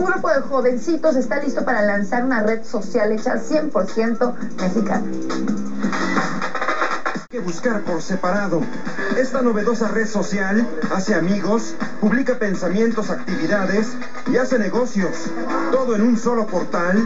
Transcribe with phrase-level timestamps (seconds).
[0.00, 5.04] un grupo de jovencitos está listo para lanzar una red social hecha 100% mexicana
[7.28, 8.60] que buscar por separado.
[9.16, 13.86] Esta novedosa red social hace amigos, publica pensamientos, actividades
[14.26, 15.30] y hace negocios.
[15.70, 16.98] Todo en un solo portal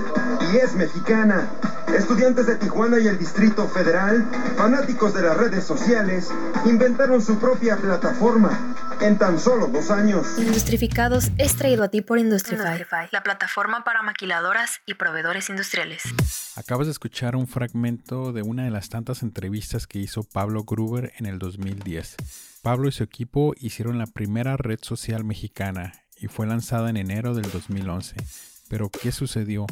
[0.51, 1.47] y es mexicana.
[1.89, 4.25] Estudiantes de Tijuana y el Distrito Federal,
[4.57, 6.31] fanáticos de las redes sociales,
[6.65, 10.39] inventaron su propia plataforma en tan solo dos años.
[10.39, 16.03] Industrificados es traído a ti por Industrify, la plataforma para maquiladoras y proveedores industriales.
[16.57, 21.13] Acabas de escuchar un fragmento de una de las tantas entrevistas que hizo Pablo Gruber
[21.17, 22.17] en el 2010.
[22.63, 27.35] Pablo y su equipo hicieron la primera red social mexicana y fue lanzada en enero
[27.35, 28.17] del 2011.
[28.69, 29.67] Pero ¿qué sucedió?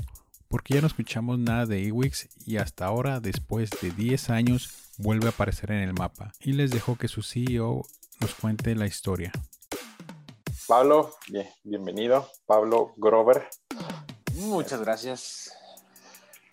[0.52, 5.28] Porque ya no escuchamos nada de Ewix y hasta ahora, después de 10 años, vuelve
[5.28, 6.33] a aparecer en el mapa.
[6.41, 7.87] Y les dejo que su CEO
[8.20, 9.33] nos cuente la historia.
[10.69, 12.28] Pablo, bien, bienvenido.
[12.45, 13.48] Pablo Grover.
[14.34, 15.51] Muchas gracias.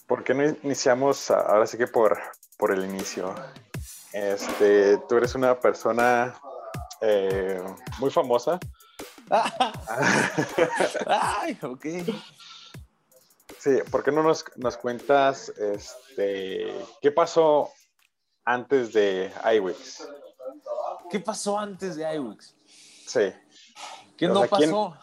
[0.08, 2.18] ¿Por qué no iniciamos ahora sí que por,
[2.58, 3.36] por el inicio?
[4.14, 6.40] Este, tú eres una persona
[7.02, 7.62] eh,
[8.00, 8.62] muy famosa.
[11.06, 11.86] Ay, ok.
[13.60, 17.70] Sí, ¿por qué no nos, nos cuentas este, qué pasó
[18.46, 20.08] antes de iWix?
[21.12, 22.56] ¿Qué pasó antes de iWix?
[23.06, 23.34] Sí.
[24.18, 24.98] ¿Qué no pasó?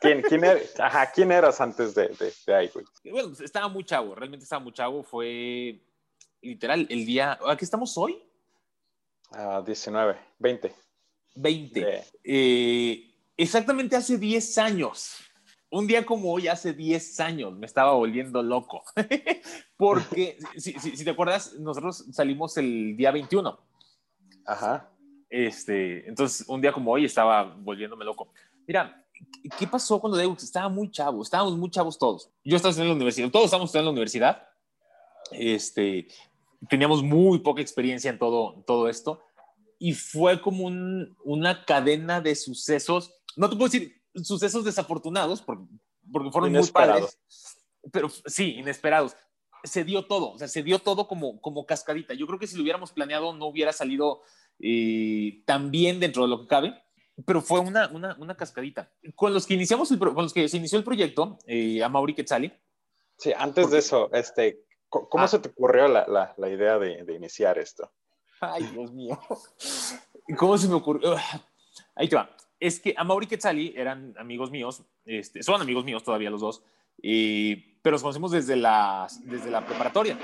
[0.00, 2.90] ¿quién, quién, eres, ajá, ¿Quién eras antes de, de, iWix?
[3.04, 5.04] Bueno, pues, estaba muy chavo, realmente estaba muy chavo.
[5.04, 5.80] Fue
[6.42, 7.38] literal el día.
[7.46, 8.20] ¿A qué estamos hoy?
[9.30, 10.74] Uh, 19, 20.
[11.36, 12.04] 20.
[12.24, 15.29] Eh, exactamente hace 10 años.
[15.72, 18.82] Un día como hoy, hace 10 años, me estaba volviendo loco.
[19.76, 23.56] Porque, si, si, si, te acuerdas, nosotros salimos el día 21.
[24.46, 24.90] Ajá.
[25.28, 28.32] Este, entonces, un día como hoy estaba volviéndome loco.
[28.66, 29.06] Mira,
[29.56, 31.22] ¿qué pasó cuando Deus estaba muy chavo?
[31.22, 32.28] Estábamos muy chavos todos.
[32.42, 34.48] Yo estaba en la universidad, todos estábamos en la universidad.
[35.30, 36.08] Este,
[36.68, 39.22] teníamos muy poca experiencia en todo, todo esto.
[39.78, 45.64] Y fue como un, una cadena de sucesos, no te puedo decir sucesos desafortunados, porque,
[46.12, 47.18] porque fueron muy padres,
[47.92, 49.16] pero sí, inesperados.
[49.62, 52.14] Se dio todo, o sea, se dio todo como, como cascadita.
[52.14, 54.22] Yo creo que si lo hubiéramos planeado no hubiera salido
[54.58, 56.82] eh, también dentro de lo que cabe,
[57.26, 58.90] pero fue una, una, una cascadita.
[59.14, 62.14] Con los que iniciamos, el, con los que se inició el proyecto, eh, a Mauri
[62.14, 62.52] Quetzali.
[63.18, 66.78] Sí, antes porque, de eso, este, ¿cómo ah, se te ocurrió la, la, la idea
[66.78, 67.92] de, de, iniciar esto?
[68.40, 69.20] Ay, Dios mío.
[70.38, 71.16] ¿Cómo se me ocurrió?
[71.94, 72.34] Ahí te va.
[72.60, 76.62] Es que a Mauri Quetzali eran amigos míos, este, son amigos míos todavía los dos,
[77.02, 80.18] pero los conocemos desde la, desde la preparatoria.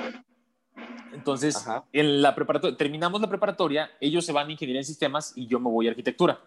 [1.13, 1.87] Entonces, Ajá.
[1.93, 5.59] en la preparatoria, terminamos la preparatoria, ellos se van a ingeniería en sistemas y yo
[5.59, 6.39] me voy a arquitectura.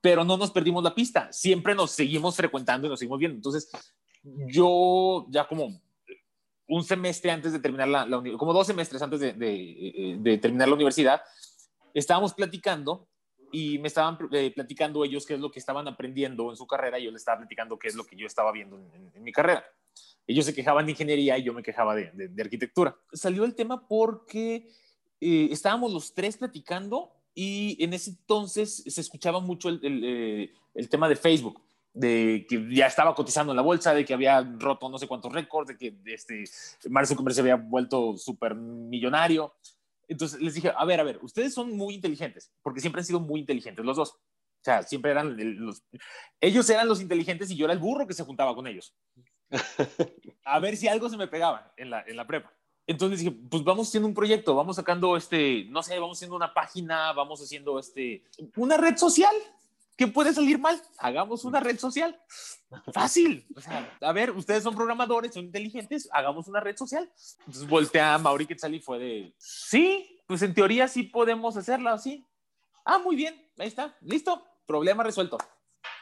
[0.00, 3.34] Pero no nos perdimos la pista, siempre nos seguimos frecuentando y nos seguimos viendo.
[3.34, 3.68] Entonces,
[4.22, 5.80] yo ya como
[6.68, 10.68] un semestre antes de terminar la, la como dos semestres antes de, de, de, terminar
[10.68, 11.22] la universidad,
[11.94, 13.08] estábamos platicando
[13.52, 16.98] y me estaban eh, platicando ellos qué es lo que estaban aprendiendo en su carrera
[16.98, 19.22] y yo les estaba platicando qué es lo que yo estaba viendo en, en, en
[19.22, 19.64] mi carrera.
[20.26, 22.96] Ellos se quejaban de ingeniería y yo me quejaba de, de, de arquitectura.
[23.12, 24.68] Salió el tema porque
[25.20, 30.52] eh, estábamos los tres platicando y en ese entonces se escuchaba mucho el, el, eh,
[30.74, 34.42] el, tema de Facebook, de que ya estaba cotizando en la bolsa, de que había
[34.58, 36.44] roto no sé cuántos récords, de que este,
[36.88, 39.54] Mark Zuckerberg se había vuelto súper millonario.
[40.08, 43.20] Entonces les dije, a ver, a ver, ustedes son muy inteligentes, porque siempre han sido
[43.20, 44.10] muy inteligentes los dos.
[44.10, 45.84] O sea, siempre eran los...
[46.40, 48.94] Ellos eran los inteligentes y yo era el burro que se juntaba con ellos
[50.44, 52.52] a ver si algo se me pegaba en la, en la prepa.
[52.86, 56.54] Entonces dije, pues vamos haciendo un proyecto, vamos sacando este, no sé, vamos haciendo una
[56.54, 58.24] página, vamos haciendo este,
[58.56, 59.34] una red social.
[59.98, 60.80] ¿Qué puede salir mal?
[60.96, 62.18] Hagamos una red social.
[62.94, 63.44] Fácil.
[63.56, 67.10] O sea, a ver, ustedes son programadores, son inteligentes, hagamos una red social.
[67.40, 71.94] Entonces voltea a Mauri Quetzal y fue de, sí, pues en teoría sí podemos hacerla
[71.94, 72.24] así.
[72.84, 75.36] Ah, muy bien, ahí está, listo, problema resuelto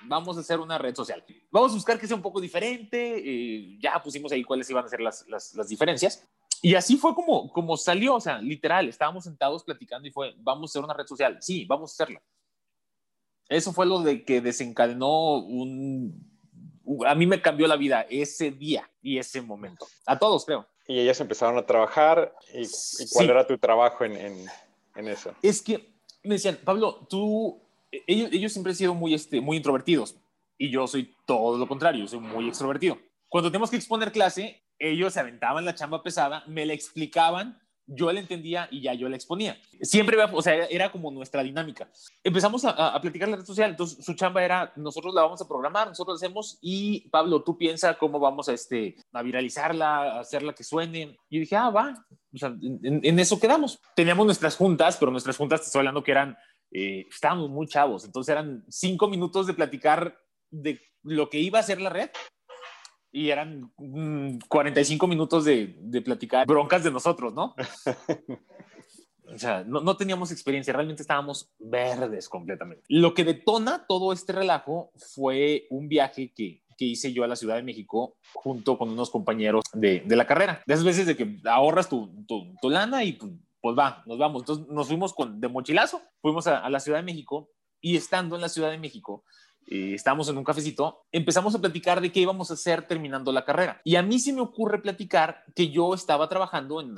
[0.03, 1.25] vamos a hacer una red social.
[1.51, 4.89] Vamos a buscar que sea un poco diferente, eh, ya pusimos ahí cuáles iban a
[4.89, 6.27] ser las, las, las, diferencias.
[6.63, 10.71] Y así fue como, como salió, o sea, literal, estábamos sentados platicando y fue, vamos
[10.71, 12.23] a hacer una red social, sí, vamos a hacerla.
[13.49, 16.25] Eso fue lo de que desencadenó un...
[17.07, 19.87] A mí me cambió la vida ese día y ese momento.
[20.07, 20.67] A todos, creo.
[20.87, 22.33] Y ellas empezaron a trabajar.
[22.55, 23.31] ¿Y, y cuál sí.
[23.31, 24.47] era tu trabajo en, en,
[24.95, 25.35] en eso?
[25.43, 27.61] Es que me decían, Pablo, tú
[28.07, 30.17] ellos, ellos, siempre han sido muy, este, muy introvertidos
[30.59, 32.99] y yo soy todo lo contrario, soy muy extrovertido.
[33.29, 38.13] Cuando tenemos que exponer clase, ellos se aventaban la chamba pesada, me la explicaban yo
[38.13, 39.57] la entendía y ya yo la exponía.
[39.81, 41.89] Siempre, o sea, era, como nuestra dinámica.
[42.23, 45.49] Empezamos a, a, platicar la red social, entonces su chamba era, nosotros la vamos a
[45.49, 50.21] programar, nosotros la hacemos y Pablo, tú piensa cómo vamos a, este, a viralizarla, a
[50.21, 51.17] hacerla que suene.
[51.29, 53.81] Y dije, ah, va, o sea, en, eso quedamos.
[53.95, 56.37] Teníamos nuestras juntas, pero nuestras juntas, te estoy hablando que eran,
[56.73, 60.19] eh, estábamos muy chavos, entonces eran cinco minutos de platicar
[60.51, 62.11] de lo que iba a ser la red
[63.13, 63.73] y eran
[64.49, 67.55] 45 mm, minutos de, de, platicar broncas de nosotros, ¿no?
[69.35, 72.85] o sea, no, no, teníamos experiencia, realmente estábamos verdes completamente.
[72.89, 77.37] Lo que detona todo este relajo fue un viaje que, que hice yo a la
[77.37, 80.63] Ciudad de México junto con unos compañeros de, de la carrera.
[80.67, 84.19] De esas veces de que ahorras tu, tu, tu lana y pues, pues, va, nos
[84.19, 84.43] vamos.
[84.43, 87.51] Entonces nos fuimos con, de mochilazo, fuimos a, a la Ciudad de México
[87.81, 89.25] y estando en la Ciudad de México,
[89.67, 93.45] eh, estábamos en un cafecito, empezamos a platicar de qué íbamos a hacer terminando la
[93.45, 93.81] carrera.
[93.85, 96.95] Y a mí sí me ocurre platicar que yo estaba trabajando en,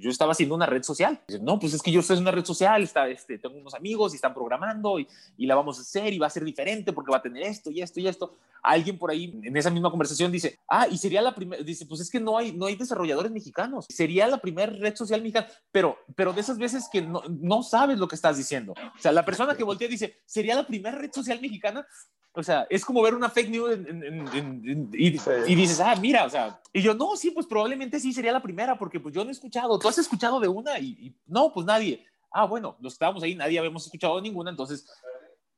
[0.00, 1.20] yo estaba haciendo una red social.
[1.40, 4.16] No, pues es que yo en una red social, está, este, tengo unos amigos y
[4.16, 7.18] están programando y, y la vamos a hacer y va a ser diferente porque va
[7.18, 8.32] a tener esto y esto y esto.
[8.62, 12.00] Alguien por ahí en esa misma conversación dice, ah, y sería la primera, dice, pues
[12.00, 15.98] es que no hay, no hay desarrolladores mexicanos, sería la primera red social mexicana, pero,
[16.16, 18.72] pero de esas veces que no, no sabes lo que estás diciendo.
[18.72, 21.86] O sea, la persona que voltea dice, sería la primera red social mexicana,
[22.36, 23.78] o sea, es como ver una fake news
[24.92, 25.10] y,
[25.54, 28.76] dices, ah, mira, o sea, y yo, no, sí, pues probablemente sí sería la primera,
[28.76, 32.04] porque pues yo no he escuchado, tú has escuchado de una y, no, pues nadie.
[32.32, 34.84] Ah, bueno, los estábamos ahí, nadie habíamos escuchado de ninguna, entonces,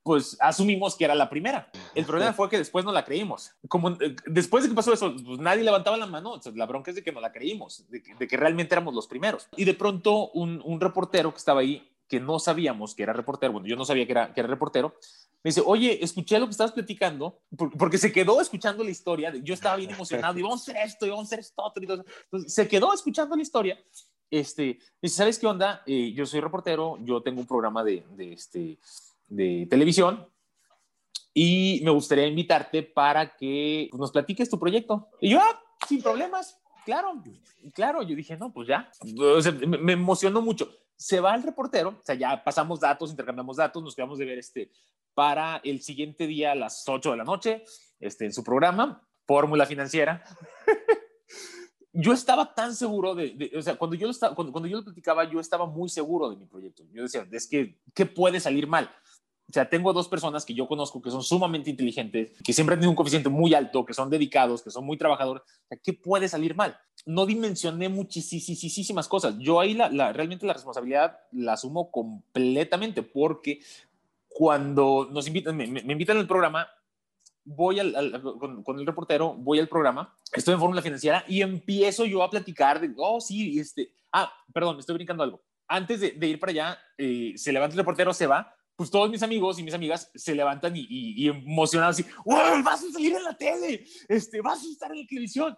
[0.02, 1.70] pues asumimos que era la primera.
[1.94, 3.52] El problema fue que después no la creímos.
[3.68, 6.96] Como eh, después de que pasó eso, pues nadie levantaba la mano, la bronca es
[6.96, 9.48] de que no la creímos, de que, realmente éramos los primeros.
[9.56, 13.52] Y de pronto un, un reportero que estaba ahí que no sabíamos que era reportero,
[13.52, 14.94] bueno, yo no sabía que era, que era reportero,
[15.42, 17.40] me dice, oye, escuché lo que estabas platicando,
[17.78, 21.06] porque se quedó escuchando la historia, yo estaba bien emocionado, y vamos a hacer esto,
[21.06, 23.78] y vamos a hacer esto, Entonces, se quedó escuchando la historia,
[24.30, 25.82] este, dice, ¿sabes qué onda?
[25.86, 28.78] Eh, yo soy reportero, yo tengo un programa de, de, este,
[29.28, 30.28] de televisión,
[31.32, 35.10] y me gustaría invitarte para que pues, nos platiques tu proyecto.
[35.20, 37.22] Y yo, ah, sin problemas, claro,
[37.74, 38.90] claro, yo dije, no, pues ya,
[39.66, 43.82] me, me emocionó mucho se va el reportero, o sea, ya pasamos datos, intercambiamos datos,
[43.82, 44.70] nos quedamos de ver este,
[45.14, 47.64] para el siguiente día a las 8 de la noche,
[48.00, 50.22] este, en su programa, Fórmula Financiera.
[51.92, 54.84] yo estaba tan seguro de, o sea, cuando yo, lo estaba, cuando, cuando, yo lo
[54.84, 56.84] platicaba, yo estaba muy seguro de mi proyecto.
[56.92, 58.90] Yo decía, es que, ¿qué puede salir mal?
[59.48, 62.80] O sea, tengo dos personas que yo conozco que son sumamente inteligentes, que siempre han
[62.80, 65.42] tenido un coeficiente muy alto, que son dedicados, que son muy trabajadores.
[65.42, 66.76] O sea, ¿qué puede salir mal?
[67.04, 69.36] No dimensioné muchísimas cosas.
[69.38, 73.60] Yo ahí la, la, realmente la responsabilidad la asumo completamente porque
[74.36, 76.68] cuando nos invitan, me, invitan al programa,
[77.42, 78.20] voy al,
[78.64, 82.78] con, el reportero, voy al programa, estoy en Fórmula Financiera y empiezo yo a platicar
[82.78, 85.40] de, oh, sí, este, ah, perdón, me estoy brincando algo.
[85.66, 89.22] Antes de, ir para allá, eh, se levanta el reportero, se va, pues todos mis
[89.22, 93.24] amigos y mis amigas se levantan y, y, emocionados así, wow, vas a salir en
[93.24, 95.56] la tele, este, vas a estar en la televisión.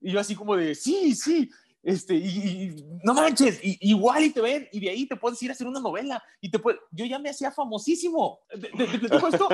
[0.00, 1.50] Y yo así como de, sí, sí,
[1.84, 5.52] este, y, no manches, igual y te ven, y de ahí te puedes ir a
[5.52, 8.40] hacer una novela, y te puede, yo ya me hacía famosísimo.
[8.48, 8.58] ¿Te,
[8.98, 9.48] te, esto?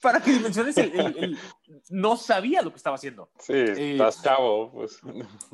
[0.00, 1.36] Para que dimensiones el,
[1.90, 3.30] no sabía lo que estaba haciendo.
[3.38, 5.00] Sí, eh, estás chavo, pues.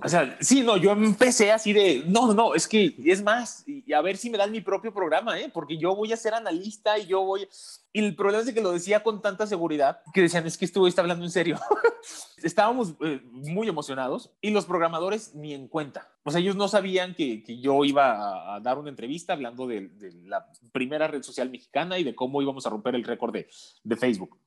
[0.03, 3.65] O sea, sí, no, yo empecé así de, no, no, no, es que es más,
[3.67, 5.51] y a ver si me dan mi propio programa, ¿eh?
[5.53, 7.49] Porque yo voy a ser analista y yo voy,
[7.93, 10.81] y el problema es que lo decía con tanta seguridad que decían, es que este
[10.87, 11.59] está hablando en serio.
[12.43, 16.09] Estábamos eh, muy emocionados y los programadores ni en cuenta.
[16.23, 19.89] O sea, ellos no sabían que, que yo iba a, dar una entrevista hablando de,
[19.89, 23.49] de, la primera red social mexicana y de cómo íbamos a romper el récord de,
[23.83, 24.39] de Facebook.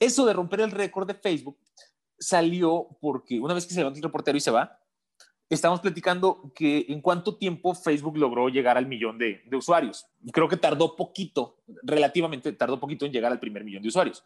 [0.00, 1.58] Eso de romper el récord de Facebook
[2.18, 4.78] salió porque una vez que se levanta el reportero y se va,
[5.54, 10.06] estamos platicando que en cuánto tiempo Facebook logró llegar al millón de, usuarios.
[10.32, 14.24] Creo que tardó poquito, relativamente tardó poquito en llegar al primer millón de usuarios.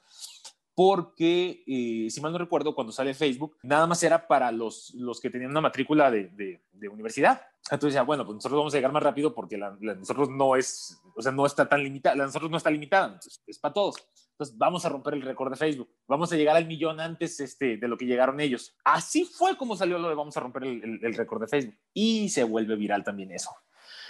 [0.74, 5.20] Porque, eh, si mal no recuerdo, cuando sale Facebook, nada más era para los, los
[5.20, 6.60] que tenían una matrícula de,
[6.90, 7.42] universidad.
[7.70, 11.00] Entonces, ya, bueno, pues nosotros vamos a llegar más rápido porque la, nosotros no es,
[11.14, 13.96] o sea, no está tan limitada, la nosotros no está limitada, es para todos.
[14.42, 15.88] Entonces, vamos a romper el récord de Facebook.
[16.08, 18.74] Vamos a llegar al millón antes este, de lo que llegaron ellos.
[18.82, 21.78] Así fue como salió lo de vamos a romper el, el, récord de Facebook.
[21.94, 23.50] Y se vuelve viral también eso.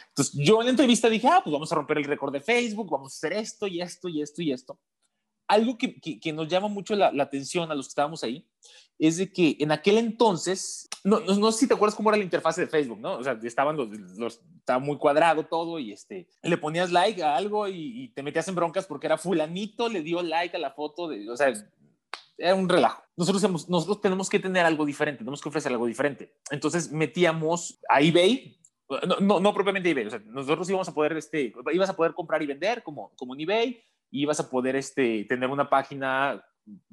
[0.09, 2.91] Entonces, yo en la entrevista dije, ah, pues vamos a romper el récord de Facebook,
[2.91, 4.81] vamos a hacer esto y esto y esto y esto.
[5.53, 8.47] Algo que, que, nos llama mucho la, la, atención a los que estábamos ahí
[8.99, 12.25] es de que en aquel entonces, no, no, sé si te acuerdas cómo era la
[12.25, 13.15] interfaz de Facebook, ¿no?
[13.19, 17.37] O sea, estaban los, los estaba muy cuadrado todo y este, le ponías like a
[17.37, 21.09] algo y, te metías en broncas porque era fulanito, le dio like a la foto,
[21.09, 21.53] de, o sea,
[22.39, 23.03] era un relajo.
[23.17, 26.37] Nosotros, nosotros tenemos que tener algo diferente, tenemos que ofrecer algo diferente.
[26.51, 28.57] Entonces metíamos a eBay
[28.89, 32.15] No, no, no propiamente eBay, o sea, nosotros íbamos a poder, este, ibas a poder
[32.15, 33.83] comprar y vender como, como en eBay,
[34.13, 36.45] y ibas a poder este, tener una página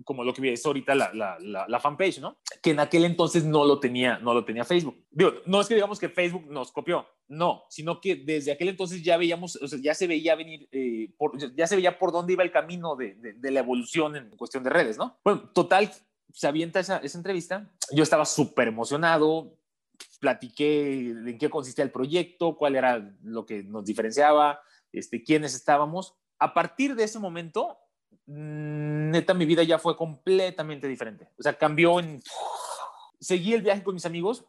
[0.04, 2.40] como lo que ves ahorita la, la, la, fanpage, ¿no?
[2.62, 5.06] Que en aquel entonces no lo tenía, no lo tenía Facebook.
[5.12, 9.04] Digo, no es que digamos que Facebook nos copió, no, sino que desde aquel entonces
[9.04, 12.34] ya veíamos, o sea, ya se veía venir, eh, por, ya se veía por dónde
[12.34, 15.20] iba el camino de, de, la evolución en cuestión de redes, ¿no?
[15.24, 15.92] Bueno, total,
[16.34, 19.56] se avienta esa, esa entrevista, yo estaba súper emocionado,
[20.20, 24.62] platiqué en qué consistía el proyecto, cuál era lo que nos diferenciaba,
[24.92, 26.16] este, quiénes estábamos.
[26.40, 27.78] A partir de ese momento,
[28.32, 31.28] Mm, neta, mi vida ya fue completamente diferente.
[31.40, 32.22] O sea, cambió en...
[33.20, 34.46] Seguí el viaje con mis amigos,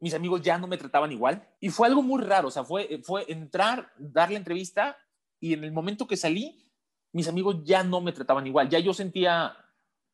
[0.00, 3.00] mis amigos ya no me trataban igual y fue algo muy raro, o sea, fue,
[3.04, 4.96] fue entrar, dar la entrevista
[5.38, 6.66] y en el momento que salí,
[7.12, 9.54] mis amigos ya no me trataban igual, ya yo sentía,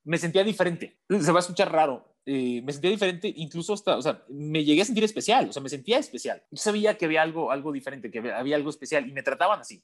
[0.04, 0.99] me sentía diferente.
[1.08, 4.82] Se va a escuchar raro, eh, me sentía diferente, incluso hasta, o sea, me llegué
[4.82, 6.42] a sentir especial, o sea, me sentía especial.
[6.50, 9.82] Yo sabía que había algo, algo diferente, que había algo especial y me trataban así.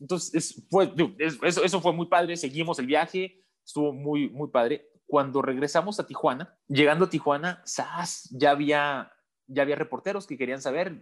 [0.00, 4.88] Entonces, fue, eso, eso fue muy padre, seguimos el viaje, estuvo muy, muy padre.
[5.06, 8.28] Cuando regresamos a Tijuana, llegando a Tijuana, ¡zas!
[8.32, 9.12] ya había,
[9.46, 11.00] ya había reporteros que querían saber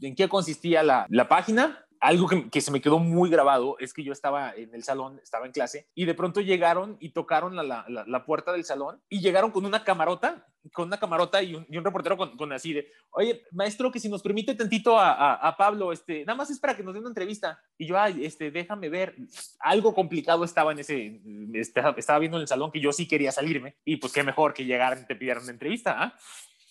[0.00, 4.04] en qué consistía la, la página algo que, se me quedó muy grabado es que
[4.04, 7.86] yo estaba en el salón, estaba en clase, y de pronto llegaron y tocaron la,
[7.88, 12.18] la, puerta del salón y llegaron con una camarota, con una camarota y un, reportero
[12.18, 16.36] con, así de, oye, maestro, que si nos permite tantito a, a, Pablo, este, nada
[16.36, 17.58] más es para que nos den una entrevista.
[17.78, 19.16] Y yo, ay, este, déjame ver,
[19.60, 21.22] algo complicado estaba en ese,
[21.54, 24.52] estaba, estaba viendo en el salón que yo sí quería salirme, y pues qué mejor
[24.52, 26.18] que llegaran y te pidieran una entrevista, ¿ah?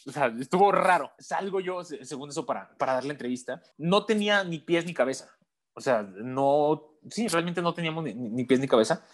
[0.05, 1.11] O sea, estuvo raro.
[1.19, 3.61] Salgo yo, según eso, para, para dar la entrevista.
[3.77, 5.29] No tenía ni pies ni cabeza.
[5.73, 9.05] O sea, no, sí, realmente no teníamos ni, pies ni cabeza.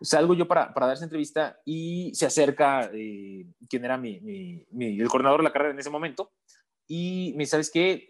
[0.00, 5.00] Salgo yo para, para, dar esa entrevista y se acerca eh, quien era mi, mi,
[5.00, 6.32] el coordinador de la carrera en ese momento
[6.86, 8.08] y me dice, ¿sabes qué?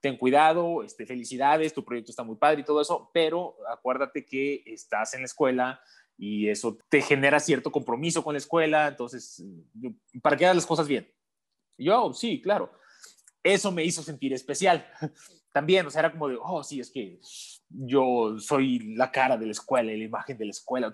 [0.00, 4.62] Ten cuidado, este, felicidades, tu proyecto está muy padre y todo eso, pero acuérdate que
[4.66, 5.80] estás en la escuela,
[6.18, 9.42] y eso te genera cierto compromiso con la escuela, entonces,
[10.20, 11.08] para que hagas las cosas bien.
[11.84, 12.72] Yo, oh, sí, claro.
[13.42, 14.86] Eso me hizo sentir especial.
[15.52, 17.18] También, o sea, era como de, oh, sí, es que
[17.68, 20.92] yo soy la cara de la escuela la imagen de la escuela.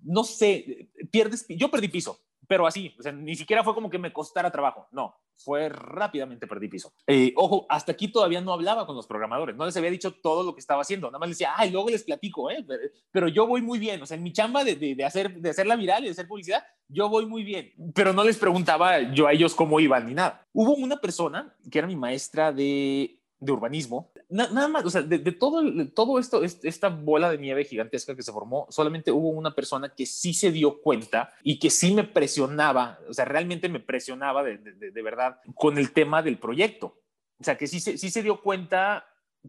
[0.00, 3.98] no sé, pierdes, yo perdí piso, pero así, o sea, ni siquiera fue como que
[3.98, 6.92] me costara trabajo, no, fue rápidamente perdí piso.
[7.06, 10.42] Eh, ojo, hasta aquí todavía no hablaba con los programadores, no les había dicho todo
[10.42, 12.64] lo que estaba haciendo, nada más les decía, ay, luego les platico, ¿eh?
[13.10, 15.76] pero yo voy muy bien, o sea, en mi chamba de, de, hacer, de hacerla
[15.76, 19.32] viral y de hacer publicidad, yo voy muy bien, pero no les preguntaba yo a
[19.32, 20.46] ellos cómo iban ni nada.
[20.52, 24.10] Hubo una persona que era mi maestra de de urbanismo.
[24.28, 25.62] nada más, o sea, de, todo,
[25.94, 30.06] todo esto, esta bola de nieve gigantesca que se formó, solamente hubo una persona que
[30.06, 34.58] sí se dio cuenta y que sí me presionaba, o sea, realmente me presionaba de,
[34.58, 36.98] de verdad con el tema del proyecto.
[37.38, 39.04] O sea, que sí, sí se dio cuenta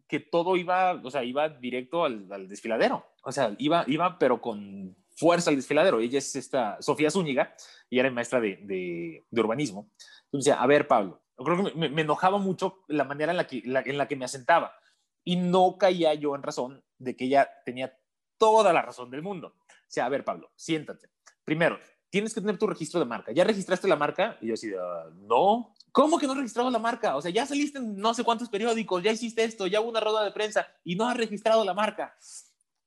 [0.08, 3.06] que todo iba, o sea, iba directo al, al desfiladero.
[3.24, 6.00] O sea, iba, iba, pero con fuerza al desfiladero.
[6.00, 7.56] Ella es esta Sofía Zúñiga
[7.89, 9.89] y era maestra de, de, de urbanismo.
[10.25, 13.98] Entonces, a ver, Pablo, creo que me, enojaba mucho la manera en la, que, en
[13.98, 14.74] la que me asentaba
[15.24, 17.98] y no caía yo en razón de que ella tenía
[18.38, 19.56] toda la razón del mundo.
[19.60, 21.10] O sea, a ver, Pablo, siéntate.
[21.44, 21.79] Primero,
[22.10, 23.32] tienes que tener tu registro de marca.
[23.32, 24.38] ¿Ya registraste la marca?
[24.41, 25.74] Y yo así, ah, no.
[25.91, 27.15] ¿Cómo que no has registrado la marca?
[27.15, 30.00] O sea, ya saliste en no sé cuántos periódicos, ya hiciste esto, ya hubo una
[30.00, 32.15] rueda de prensa y no has registrado la marca.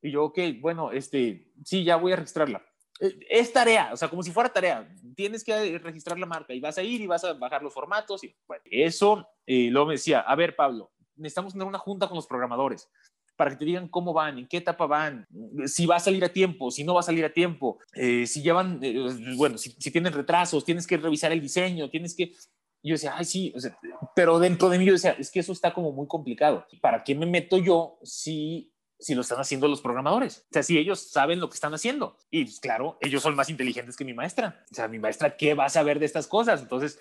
[0.02, 2.62] Y yo, ok, bueno, este, sí, ya voy a registrarla
[3.00, 4.86] es tarea, o sea, como si fuera tarea.
[5.14, 8.22] Tienes que registrar la marca y vas a ir y vas a bajar los formatos.
[8.24, 8.34] Y
[8.70, 12.88] eso, eh, luego me decía, a ver, Pablo, necesitamos tener una junta con los programadores
[13.36, 15.26] para que te digan cómo van, en qué etapa van,
[15.64, 18.42] si va a salir a tiempo, si no va a salir a tiempo, eh, si
[18.42, 19.02] llevan, eh,
[19.34, 22.34] bueno, si, si, tienen retrasos, tienes que revisar el diseño, tienes que...
[22.82, 23.54] Yo decía, ay, sí,
[24.14, 26.66] pero dentro de mí yo decía, es que eso está como muy complicado.
[26.82, 30.44] ¿Para qué me meto yo si si lo están haciendo los programadores.
[30.50, 32.16] O sea, si ellos saben lo que están haciendo.
[32.30, 34.64] Y claro, ellos son más inteligentes que mi maestra.
[34.70, 36.60] O sea, mi maestra, ¿qué va a saber de estas cosas?
[36.60, 37.00] Entonces,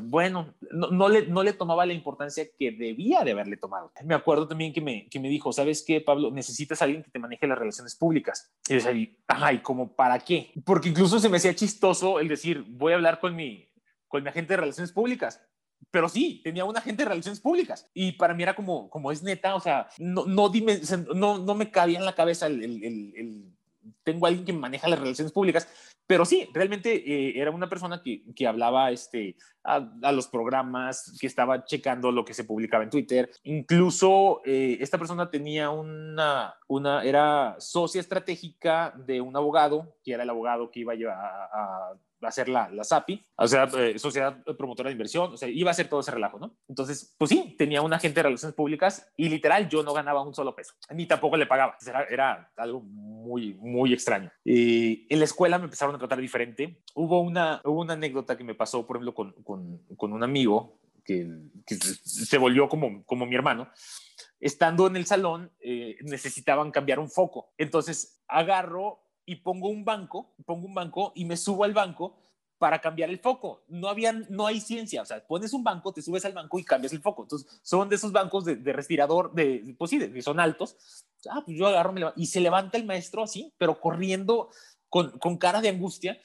[0.00, 3.92] bueno, no, le, no le tomaba la importancia que debía de haberle tomado.
[4.04, 6.30] Me acuerdo también que me, que me dijo, ¿sabes qué, Pablo?
[6.30, 8.54] Necesitas a alguien que te maneje las relaciones públicas.
[8.68, 10.52] Y yo decía, ay, ¿cómo para qué?
[10.64, 13.68] Porque incluso se me hacía chistoso el decir, voy a hablar con mi,
[14.08, 15.46] con mi agente de relaciones públicas
[15.90, 17.88] pero sí, tenía un agente de relaciones públicas.
[17.94, 20.80] Y para mí era como, como es neta, o sea, no, no, dime,
[21.14, 23.56] no, no me cabía en la cabeza el, el, el,
[24.02, 25.68] tengo a alguien que maneja las relaciones públicas,
[26.06, 29.80] pero sí, realmente eh, era una persona que, que, hablaba este, a,
[30.12, 33.30] los programas, que estaba checando lo que se publicaba en Twitter.
[33.42, 40.22] Incluso eh, esta persona tenía una, una, era socia estratégica de un abogado, que era
[40.22, 43.98] el abogado que iba a, a va a ser la, la SAPI, o sea, eh,
[43.98, 46.56] Sociedad Promotora de Inversión, o sea, iba a ser todo ese relajo, ¿no?
[46.68, 50.34] Entonces, pues sí, tenía un agente de relaciones públicas y literal yo no ganaba un
[50.34, 51.76] solo peso, ni tampoco le pagaba.
[51.86, 54.30] Era, era algo muy, muy extraño.
[54.44, 56.82] Y en la escuela me empezaron a tratar diferente.
[56.94, 60.78] Hubo una, hubo una anécdota que me pasó, por ejemplo, con, con, con un amigo
[61.04, 61.28] que,
[61.66, 63.70] que, se volvió como, como mi hermano
[64.40, 67.52] estando en el salón, eh, necesitaban cambiar un foco.
[67.56, 72.16] Entonces agarro y pongo un banco, pongo un banco y me subo al banco
[72.58, 73.64] para cambiar el foco.
[73.68, 76.64] No, había, no hay ciencia, o sea, pones un banco, te subes al banco y
[76.64, 77.22] cambias el foco.
[77.22, 80.76] Entonces, son de esos bancos de, respirador, de, pues sí, de, son altos.
[81.28, 84.48] Ah, pues yo agarro y se levanta el maestro así, pero corriendo
[84.88, 86.18] con, con cara de angustia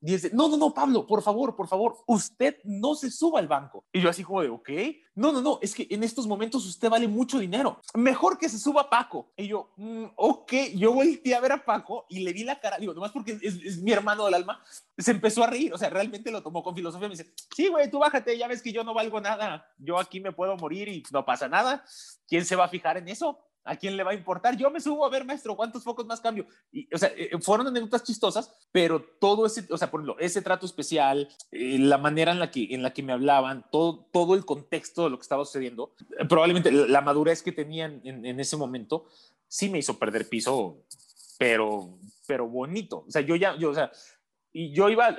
[0.00, 3.84] dice, no, no, no, Pablo, por favor, por favor, usted no se suba al banco.
[3.92, 4.70] Y yo así como de, ok,
[5.14, 7.80] no, no, no, es que en estos momentos usted vale mucho dinero.
[7.94, 9.32] Mejor que se suba Paco.
[9.36, 12.78] Y yo, mm, ok, yo volteé a ver a Paco y le vi la cara,
[12.78, 14.62] digo, nomás porque es, mi hermano del alma,
[14.96, 17.08] se empezó a reír, o sea, realmente lo tomó con filosofía.
[17.08, 20.20] Me dice, sí, güey, tú bájate, ya ves que yo no valgo nada, yo aquí
[20.20, 21.84] me puedo morir y no pasa nada.
[22.26, 23.38] ¿Quién se va a fijar en eso?
[23.68, 24.56] ¿A quién le va a importar?
[24.56, 26.46] Yo me subo a ver, maestro, ¿cuántos focos más cambio?
[26.72, 30.40] Y, o sea, eh, fueron anécdotas chistosas, pero todo ese, o sea, por ejemplo, ese
[30.40, 34.34] trato especial, eh, la manera en la, que, en la que me hablaban, todo, todo
[34.34, 35.92] el contexto de lo que estaba sucediendo,
[36.28, 39.04] probablemente la madurez que tenían en, en, ese momento,
[39.46, 40.78] sí me hizo perder piso,
[41.38, 43.04] pero, pero bonito.
[43.06, 43.92] O sea, yo ya, yo, o sea,
[44.60, 45.16] y yo iba,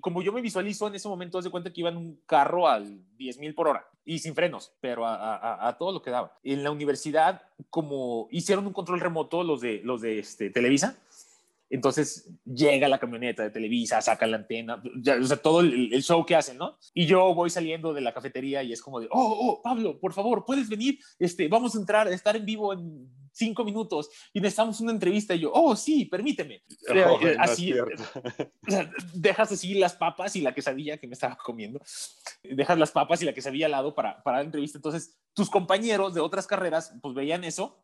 [0.00, 3.02] como yo me visualizo en ese momento, de cuenta que iba en un carro al
[3.18, 6.38] 10 mil por hora y sin frenos, pero a, todo lo que daba.
[6.42, 10.96] En la universidad, como hicieron un control remoto los de, los de este, Televisa,
[11.68, 16.56] entonces llega la camioneta de Televisa, saca la antena, sea, todo el, show que hacen,
[16.56, 16.78] ¿no?
[16.94, 20.14] Y yo voy saliendo de la cafetería y es como de, oh, oh, Pablo, por
[20.14, 23.06] favor, puedes venir, este, vamos a entrar, estar en vivo en
[23.38, 25.34] cinco minutos y necesitamos una entrevista.
[25.34, 26.62] Y yo, oh, sí, permíteme.
[27.38, 27.72] así,
[29.14, 31.80] dejas así las papas y la quesadilla que me estaba comiendo,
[32.42, 34.78] dejas las papas y la quesadilla al lado para, para la entrevista.
[34.78, 37.82] Entonces, tus compañeros de otras carreras, pues veían eso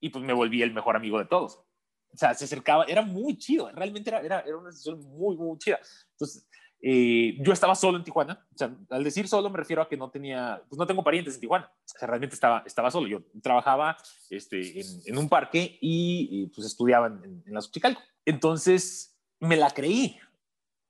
[0.00, 1.64] y pues me volví el mejor amigo de todos.
[2.12, 5.56] O sea, se acercaba, era muy chido, realmente era, era, era una sesión muy, muy
[5.58, 5.78] chida.
[6.12, 6.48] Entonces,
[6.82, 8.46] eh, yo estaba solo en Tijuana.
[8.54, 11.34] O sea, al decir solo me refiero a que no tenía, pues no tengo parientes
[11.34, 11.70] en Tijuana.
[11.74, 13.06] O sea, realmente estaba, estaba solo.
[13.06, 13.96] Yo trabajaba
[14.30, 18.00] este, en, en un parque y, pues estudiaba en, en la Xochicalco.
[18.24, 20.18] Entonces, me la creí.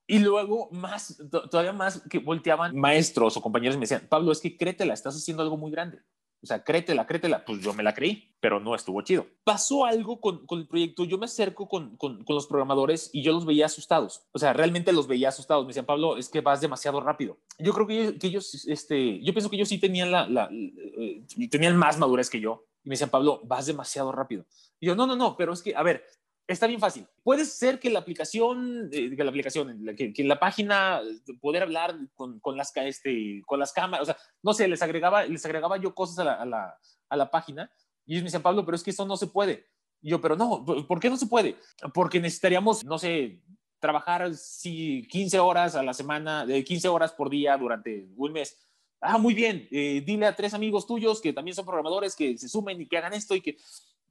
[0.06, 4.40] Y luego, más, todavía más que volteaban maestros o compañeros y me decían, Pablo, es
[4.40, 6.00] que créetela, estás haciendo algo muy grande.
[6.42, 7.44] O sea, créetela, créetela.
[7.44, 9.26] Pues yo me la creí, pero no estuvo chido.
[9.44, 11.04] Pasó algo con, con el proyecto.
[11.04, 14.22] Yo me acerco con, con, con, los programadores y yo los veía asustados.
[14.32, 15.64] O sea, realmente los veía asustados.
[15.64, 17.38] Me decían, Pablo, es que vas demasiado rápido.
[17.58, 21.24] Yo creo que que ellos este, yo pienso que ellos sí tenían la, la, eh,
[21.50, 22.66] tenían más madurez que yo.
[22.82, 24.46] Y me decían, Pablo, vas demasiado rápido.
[24.78, 26.04] Y yo, no, no, no, pero es que, a ver,
[26.52, 27.06] está bien fácil.
[27.22, 31.00] Puede ser que la aplicación, eh, que la aplicación, que, la página,
[31.40, 35.24] poder hablar con, con, las, este, con las cámaras, o sea, no sé, les agregaba,
[35.24, 37.70] les agregaba yo cosas a la, a la, a la página
[38.06, 39.66] y ellos me decían, Pablo, pero es que eso no se puede.
[40.02, 41.56] Y yo, pero no, ¿por qué no se puede?
[41.92, 43.42] Porque necesitaríamos, no sé,
[43.78, 48.56] trabajar si 15 horas a la semana, de 15 horas por día durante un mes.
[49.00, 52.48] Ah, muy bien, eh, dile a tres amigos tuyos que también son programadores que se
[52.48, 53.56] sumen y que hagan esto y que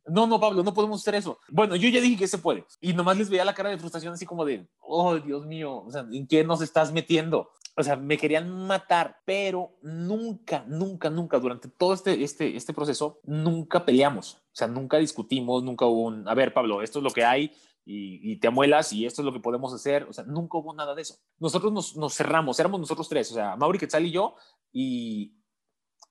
[0.05, 1.39] no, no, Pablo, no podemos hacer eso.
[1.49, 2.65] Bueno, yo ya dije que se puede.
[2.81, 5.91] Y nomás les veía la cara de frustración así como de, oh, Dios mío, o
[5.91, 7.51] sea, ¿en qué nos estás metiendo?
[7.75, 13.19] O sea, me querían matar, pero nunca, nunca, nunca, durante todo este, este, este proceso,
[13.23, 14.35] nunca peleamos.
[14.35, 17.53] O sea, nunca discutimos, nunca hubo un, a ver, Pablo, esto es lo que hay,
[17.91, 20.03] y, te amuelas y esto es lo que podemos hacer.
[20.03, 21.15] O sea, nunca hubo nada de eso.
[21.39, 24.35] Nosotros nos, nos cerramos, éramos nosotros tres, o sea, Mauri, Quetzal y yo,
[24.71, 25.38] y,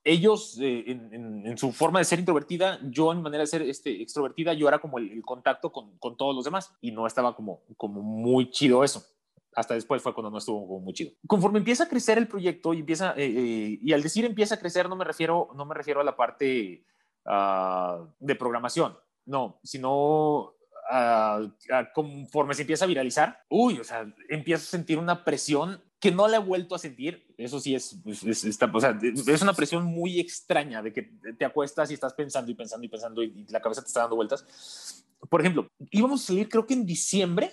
[0.08, 4.54] ellos eh, en, su forma de ser introvertida, yo en manera de ser este, extrovertida,
[4.54, 8.00] yo era como el, contacto con, con, todos los demás y no estaba como, como
[8.02, 9.04] muy chido eso.
[9.54, 11.12] Hasta después fue cuando no estuvo como muy chido.
[11.26, 14.60] Conforme empieza a crecer el proyecto y empieza, eh, eh, y al decir empieza a
[14.60, 16.84] crecer, no me refiero, no me refiero a la parte
[17.26, 20.54] uh, de programación, no, sino
[21.94, 26.28] conforme se empieza a viralizar, uy, o sea, empiezo a sentir una presión que no
[26.28, 27.26] la he vuelto a sentir.
[27.36, 31.44] Eso sí es, pues, es, o sea, es una presión muy extraña de que te
[31.44, 35.04] acuestas y estás pensando y pensando y pensando y, la cabeza te está dando vueltas.
[35.28, 37.50] Por ejemplo, íbamos a salir creo que en diciembre.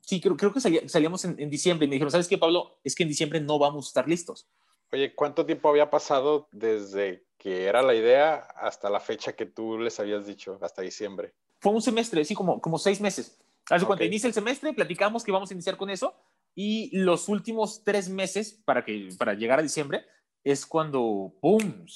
[0.00, 2.78] Sí, creo, creo que salíamos en, en diciembre y me dijeron, ¿sabes qué, Pablo?
[2.82, 4.48] Es que en diciembre no vamos a estar listos.
[4.90, 9.78] Oye, ¿cuánto tiempo había pasado desde que era la idea hasta la fecha que tú
[9.78, 11.34] les habías dicho, hasta diciembre?
[11.60, 13.38] Fue un semestre, sí, como, como seis meses.
[13.66, 13.86] Hace okay.
[13.86, 16.14] cuando inicia el semestre, platicamos que vamos a iniciar con eso
[16.54, 20.04] Y los últimos tres meses para, que, para llegar a diciembre
[20.44, 21.86] es cuando, ¡pum!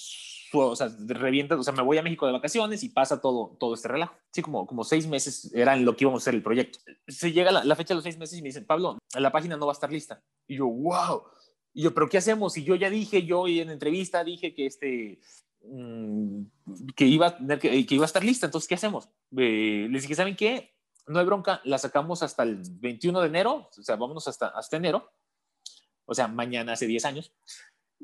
[0.53, 3.75] o sea, revienta, o sea, me voy a México de vacaciones y pasa todo, todo
[3.75, 4.15] este relajo.
[4.33, 6.79] Sí, como, como seis meses eran lo que íbamos a hacer el proyecto.
[7.09, 9.67] Se llega la, fecha de los seis meses y me dicen, Pablo, la página no
[9.67, 10.23] va a estar lista.
[10.47, 11.23] Y yo, wow.
[11.73, 12.57] Y yo, pero ¿qué hacemos?
[12.57, 15.21] Y yo ya dije, yo en entrevista dije que este,
[15.65, 16.43] mm,
[16.95, 18.47] que iba a tener que, que, iba a estar lista.
[18.47, 19.09] Entonces, ¿qué hacemos?
[19.37, 20.75] Eh, les dije, ¿saben qué?
[21.07, 24.77] No hay bronca, la sacamos hasta el 21 de enero, o sea, vámonos hasta, hasta
[24.77, 25.13] enero,
[26.05, 27.33] o sea, mañana hace 10 años.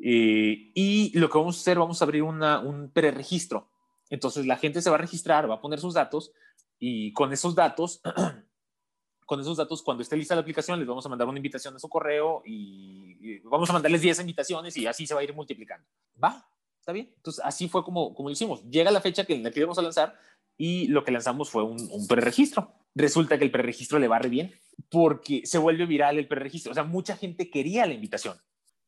[0.01, 3.71] Eh, y lo que vamos a hacer, vamos a abrir una, un preregistro.
[4.11, 6.33] Entonces la gente se va a registrar, va a poner sus datos
[6.79, 8.01] y con esos datos,
[9.27, 11.79] con esos datos, cuando esté lista la aplicación, les vamos a mandar una invitación a
[11.79, 15.87] su correo y, vamos a mandarles 10 invitaciones y así se va a ir multiplicando.
[16.23, 17.13] Va, está bien.
[17.17, 18.63] Entonces así fue como, como lo hicimos.
[18.65, 20.19] Llega la fecha que, en la que íbamos a lanzar
[20.59, 22.75] y lo que lanzamos fue un, un preregistro.
[22.95, 24.53] Resulta que el preregistro le va re bien
[24.91, 26.73] porque se vuelve viral el preregistro.
[26.73, 28.37] O sea, mucha gente quería la invitación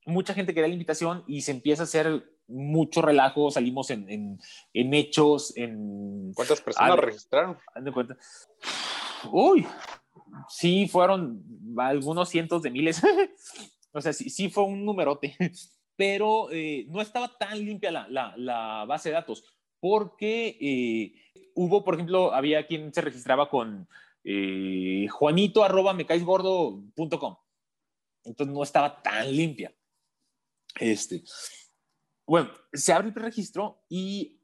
[0.07, 4.39] mucha gente quería la invitación y se empieza a hacer mucho relajo, salimos en,
[4.73, 6.33] en, hechos, en...
[6.35, 7.59] ¿Cuántas personas registraron?
[7.81, 8.17] De cuenta.
[9.31, 9.67] Uy,
[10.49, 11.43] sí, fueron
[11.79, 13.03] algunos cientos de miles.
[13.93, 15.37] o sea, sí, sí fue un numerote,
[15.97, 19.45] pero eh, no estaba tan limpia la, la, la base de datos,
[19.79, 23.87] porque eh, hubo, por ejemplo, había quien se registraba con
[24.25, 27.35] eh, juanito arroba me Entonces
[28.25, 29.75] no estaba tan limpia.
[30.79, 31.23] Este,
[32.27, 34.41] bueno, se abre el preregistro y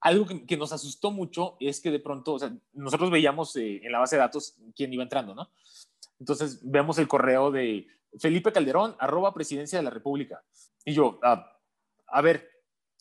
[0.00, 3.92] algo que, nos asustó mucho es que de pronto, o sea, nosotros veíamos eh, en
[3.92, 5.50] la base de datos quién iba entrando, ¿no?
[6.18, 7.86] Entonces vemos el correo de
[8.18, 10.42] Felipe Calderón, arroba presidencia de la República.
[10.84, 11.60] Y yo, ah,
[12.08, 12.50] a ver,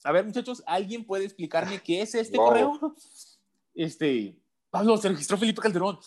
[0.03, 2.95] a ver, muchachos, ¿alguien puede explicarme qué es este correo?
[3.75, 5.99] Este, Pablo, se registró Felipe Calderón.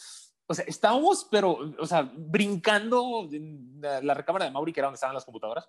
[0.46, 4.96] O sea, estábamos, pero, o sea, brincando en la, recámara de Mauri, que era donde
[4.96, 5.68] estaban las computadoras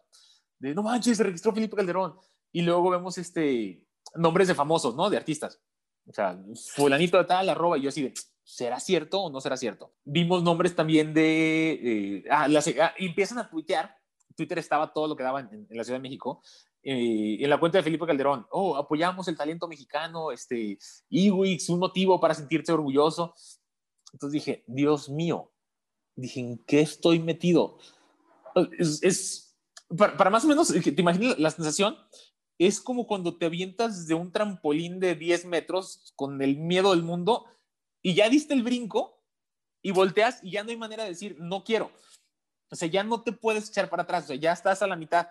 [0.60, 2.16] de no manches, se registró Felipe Calderón.
[2.52, 3.86] Y luego vemos este,
[4.16, 5.10] nombres de famosos, ¿no?
[5.10, 5.62] De artistas.
[6.06, 6.38] O sea,
[6.74, 9.94] fulanito de tal, arroba, y yo así de, ¿será cierto o no será cierto?
[10.04, 12.48] Vimos nombres también de, eh, ah,
[12.82, 13.96] ah, empiezan a tuitear,
[14.36, 16.42] Twitter estaba todo lo que daba en, la Ciudad de México,
[16.84, 20.78] eh, en la cuenta de Felipe Calderón, oh, apoyamos el talento mexicano, este,
[21.10, 23.34] Iwix, un motivo para sentirse orgulloso.
[24.14, 25.52] Entonces dije, Dios mío,
[26.16, 27.78] dije, ¿en qué estoy metido?
[28.80, 29.50] es
[29.96, 31.98] para, más o menos, te imaginas la sensación,
[32.58, 37.04] es como cuando te avientas de un trampolín de 10 metros con el miedo del
[37.04, 37.46] mundo
[38.02, 39.24] y ya diste el brinco
[39.82, 41.92] y volteas y ya no hay manera de decir, no quiero.
[42.70, 44.96] O sea, ya no te puedes echar para atrás, o sea, ya estás a la
[44.96, 45.28] mitad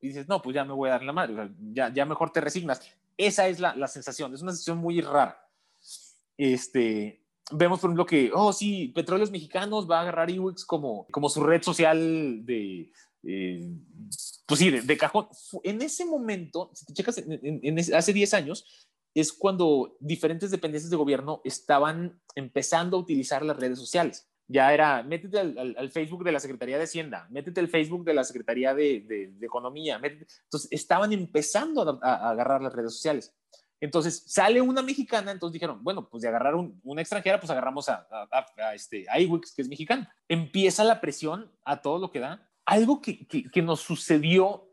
[0.00, 2.40] y dices, no, pues ya me voy a dar la madre, ya, ya mejor te
[2.40, 2.80] resignas.
[3.16, 5.46] Esa es la, la sensación, es una sensación muy rara.
[6.38, 11.28] Este, vemos, por ejemplo, que, oh, sí, Petróleos Mexicanos va a agarrar Iwix como, como
[11.28, 12.90] su red social de,
[13.22, 13.68] eh,
[14.46, 15.28] pues sí, de, cajón.
[15.62, 17.22] En ese momento, si te checas,
[17.94, 23.78] hace 10 años, es cuando diferentes dependencias de gobierno estaban empezando a utilizar las redes
[23.78, 24.29] sociales.
[24.52, 28.24] Ya era, métete al, Facebook de la Secretaría de Hacienda, métete al Facebook de la
[28.24, 30.00] Secretaría de, Economía.
[30.02, 33.32] Entonces, estaban empezando a, agarrar las redes sociales.
[33.80, 38.06] Entonces, sale una mexicana, entonces dijeron, bueno, pues de agarrar una extranjera, pues agarramos a,
[38.74, 40.12] este, a iWix, que es mexicana.
[40.28, 44.68] Empieza la presión a todo lo que da algo que, que, nos sucedió,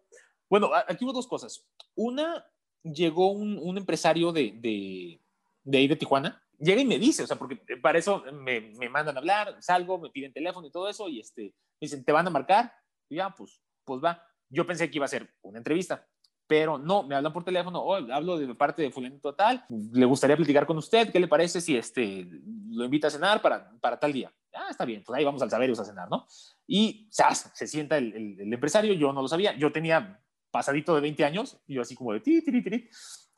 [0.49, 1.65] bueno, aquí hubo dos cosas.
[1.95, 2.45] Una,
[2.83, 5.19] llegó un, un empresario de, de,
[5.63, 8.89] de, ahí de Tijuana, llega y me dice, o sea, porque para eso me, me,
[8.89, 12.11] mandan a hablar, salgo, me piden teléfono y todo eso, y este, me dicen, ¿te
[12.11, 12.73] van a marcar?
[13.09, 14.23] Y ya, pues, pues va.
[14.49, 16.07] Yo pensé que iba a ser una entrevista,
[16.47, 20.37] pero no, me hablan por teléfono, oh, hablo de parte de fulano total, le gustaría
[20.37, 22.25] platicar con usted, ¿qué le parece si este,
[22.69, 24.33] lo invita a cenar para, para tal día?
[24.53, 26.25] Ah, está bien, pues ahí vamos al Saberius a cenar, ¿no?
[26.65, 31.25] Y se sienta el, el, empresario, yo no lo sabía, yo tenía pasadito de 20
[31.25, 32.89] años, y yo así como de ti, ti, ti,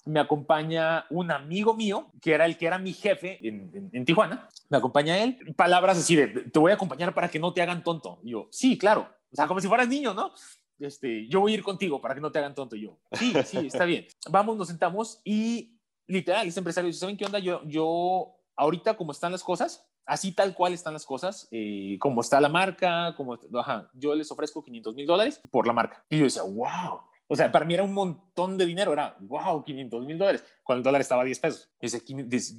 [0.05, 4.49] me acompaña un amigo mío, que era el que era mi jefe en, en, Tijuana,
[4.69, 7.83] me acompaña él, palabras así de, te voy a acompañar para que no te hagan
[7.83, 8.19] tonto.
[8.23, 10.31] Y yo, sí, claro, o sea, como si fueras niño, ¿no?
[10.79, 12.75] Este, yo voy a ir contigo para que no te hagan tonto.
[12.75, 14.07] Y yo, sí, sí, está bien.
[14.29, 17.39] Vamos, nos sentamos y literal, ese empresario dice, ¿saben qué onda?
[17.39, 22.21] Yo, yo ahorita como están las cosas, así tal cual están las cosas, eh, como
[22.21, 26.03] está la marca, como, ajá, yo les ofrezco 500 mil dólares por la marca.
[26.09, 27.01] Y yo decía, wow.
[27.31, 30.79] O sea, para mí era un montón de dinero, era, wow, 500 mil dólares, cuando
[30.79, 31.69] el dólar estaba a 10 pesos.
[31.79, 32.01] Decía,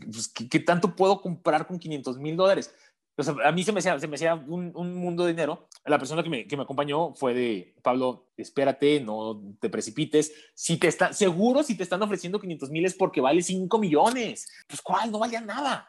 [0.06, 2.72] pues, ¿qué, tanto puedo comprar con 500 mil dólares?
[3.16, 5.66] O sea, a mí se me hacía, se me hacía un, un, mundo de dinero.
[5.84, 10.32] La persona que me, que me, acompañó fue de, Pablo, espérate, no te precipites.
[10.54, 14.48] Si te está, seguro si te están ofreciendo 500 mil es porque vale 5 millones.
[14.68, 15.10] Pues, ¿cuál?
[15.10, 15.88] No valía nada.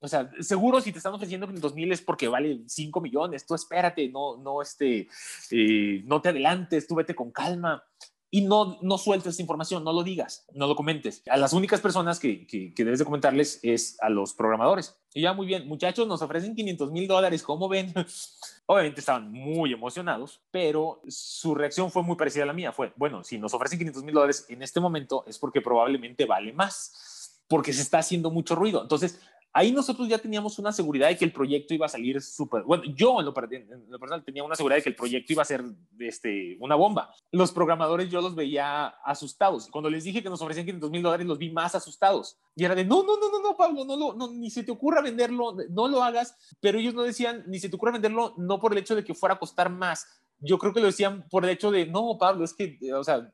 [0.00, 3.46] O sea, seguro si te están ofreciendo 500 mil es porque vale 5 millones.
[3.46, 5.08] Tú espérate, no, no, este,
[5.52, 7.84] eh, no te adelantes, tú vete con calma
[8.30, 11.22] y no, no sueltes esta información, no lo digas, no lo comentes.
[11.30, 14.96] A las únicas personas que, que, debes de comentarles es a los programadores.
[15.14, 17.92] Y ya muy bien, muchachos, nos ofrecen 500 mil dólares, ¿cómo ven?
[18.66, 22.72] Obviamente estaban muy emocionados, pero su reacción fue muy parecida a la mía.
[22.72, 26.52] Fue, bueno, si nos ofrecen 500 mil dólares en este momento es porque probablemente vale
[26.52, 28.82] más, porque se está haciendo mucho ruido.
[28.82, 29.20] Entonces,
[29.56, 32.84] ahí nosotros ya teníamos una seguridad de que el proyecto iba a salir súper, bueno,
[32.94, 35.64] yo en lo, personal tenía una seguridad de que el proyecto iba a ser
[35.98, 37.10] este, una bomba.
[37.32, 39.68] Los programadores yo los veía asustados.
[39.70, 42.38] Cuando les dije que nos ofrecían 500 mil dólares, los vi más asustados.
[42.54, 45.00] Y era de, no, no, no, no, no, Pablo, no, no, ni se te ocurra
[45.00, 46.36] venderlo, no lo hagas.
[46.60, 49.14] Pero ellos no decían, ni se te ocurra venderlo, no por el hecho de que
[49.14, 50.06] fuera a costar más.
[50.38, 53.32] Yo creo que lo decían por el hecho de, no, Pablo, es que, o sea,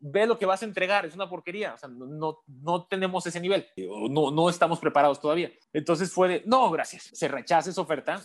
[0.00, 3.40] ve lo que vas a entregar, es una porquería, o sea, no, no tenemos ese
[3.40, 3.66] nivel,
[4.10, 5.52] no, no estamos preparados todavía.
[5.72, 8.20] Entonces fue de, no, gracias, se rechaza esa oferta,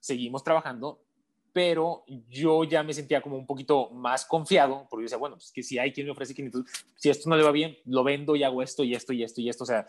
[0.00, 1.00] seguimos trabajando,
[1.52, 5.50] pero yo ya me sentía como un poquito más confiado, porque yo decía, bueno, pues
[5.52, 6.64] que si hay quien me ofrece 500,
[6.96, 9.40] si esto no le va bien, lo vendo y hago esto y esto y esto
[9.40, 9.86] y esto, o sea,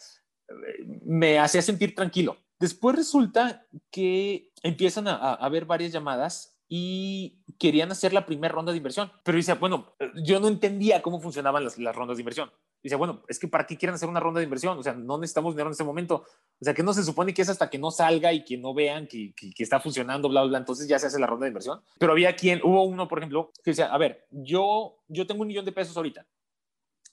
[1.04, 2.38] me hacía sentir tranquilo.
[2.60, 8.78] Después resulta que empiezan a haber varias llamadas y querían hacer la primera ronda de
[8.78, 9.12] inversión.
[9.24, 12.52] Pero dice, bueno, yo no entendía cómo funcionaban las, rondas de inversión.
[12.82, 14.78] Dice, bueno, es que ¿para qué quieren hacer una ronda de inversión?
[14.78, 16.26] O sea, no necesitamos dinero en este momento.
[16.60, 18.74] O sea, que no se supone que es hasta que no salga y que no
[18.74, 20.58] vean que, que, está funcionando, bla, bla, bla.
[20.60, 21.82] Entonces ya se hace la ronda de inversión.
[22.00, 25.48] Pero había quien, hubo uno, por ejemplo, que decía, a ver, yo, yo tengo un
[25.48, 26.26] millón de pesos ahorita.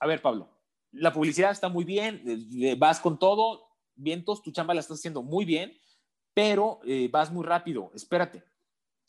[0.01, 0.49] A ver, Pablo,
[0.91, 5.23] la publicidad está muy bien, eh, vas con todo, vientos, tu chamba la estás haciendo
[5.23, 5.73] muy bien,
[6.35, 8.43] pero eh, vas muy rápido, espérate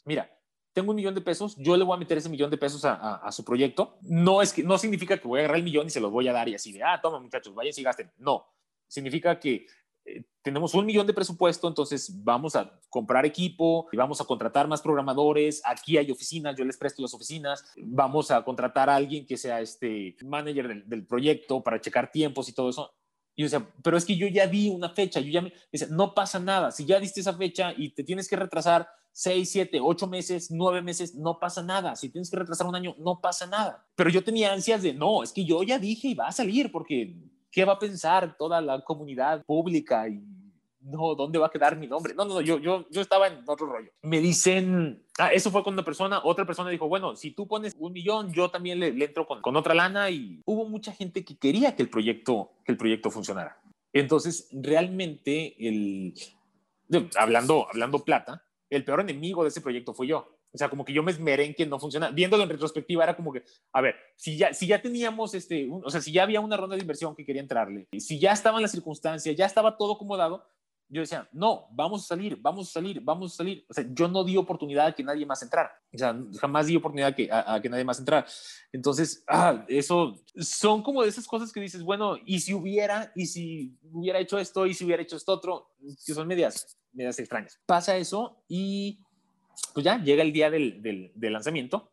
[0.05, 0.29] mira,
[0.73, 3.31] tengo un millón de pesos, yo le voy a meter ese millón de pesos a,
[3.31, 3.97] su proyecto.
[4.01, 6.27] No, es que, no significa que voy a agarrar el millón y se los voy
[6.27, 8.12] a dar y así de, ah, toma muchachos, vayan y gasten.
[8.17, 8.45] No,
[8.88, 9.67] significa que
[10.05, 14.67] eh, tenemos un millón de presupuesto, entonces vamos a comprar equipo, y vamos a contratar
[14.67, 19.25] más programadores, aquí hay oficinas, yo les presto las oficinas, vamos a contratar a alguien
[19.25, 22.93] que sea este manager del, del proyecto para checar tiempos y todo eso.
[23.36, 25.88] Y yo decía, pero es que yo ya vi una fecha, yo ya me, decía,
[25.89, 29.80] no pasa nada, si ya diste esa fecha y te tienes que retrasar seis, siete,
[29.82, 31.95] ocho meses, nueve meses, no pasa nada.
[31.95, 33.86] Si tienes que retrasar un año, no pasa nada.
[33.95, 36.71] Pero yo tenía ansias de, no, es que yo ya dije y va a salir
[36.71, 37.15] porque
[37.52, 40.21] ¿qué va a pensar toda la comunidad pública y
[40.82, 42.13] no, ¿dónde va a quedar mi nombre?
[42.13, 43.89] No, no, no, yo, yo, yo estaba en otro rollo.
[44.02, 47.73] Me dicen, ah, eso fue con una persona, otra persona dijo, bueno, si tú pones
[47.78, 51.38] un millón, yo también le, entro con, con, otra lana y hubo mucha gente que
[51.38, 53.62] quería que el proyecto, que el proyecto funcionara.
[53.93, 56.15] Entonces, realmente, el,
[57.15, 58.43] hablando, hablando plata,
[58.75, 60.27] el peor enemigo de ese proyecto fui yo.
[60.51, 62.12] O sea, como que yo me esmeré en que no funciona.
[62.12, 65.89] Viéndolo en retrospectiva, era como que, a ver, si ya, si ya teníamos, este, o
[65.89, 68.71] sea, si ya había una ronda de inversión que quería entrarle, si ya estaban las
[68.71, 70.45] circunstancias, ya estaba todo acomodado,
[70.89, 73.65] yo decía, no, vamos a salir, vamos a salir, vamos a salir.
[73.69, 75.71] O sea, yo no di oportunidad a que nadie más entrara.
[75.91, 78.27] O sea, jamás di oportunidad que, a, que nadie más entrara.
[78.71, 83.25] Entonces, ah, eso son como de esas cosas que dices, bueno, y si hubiera, y
[83.25, 85.71] si hubiera hecho esto, y si hubiera hecho esto otro,
[86.05, 87.59] que son medias, medias extrañas.
[87.65, 88.99] Pasa eso y
[89.73, 91.91] pues ya llega el día del, del, lanzamiento,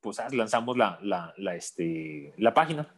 [0.00, 2.94] pues ah, lanzamos la, la, la, este, la página.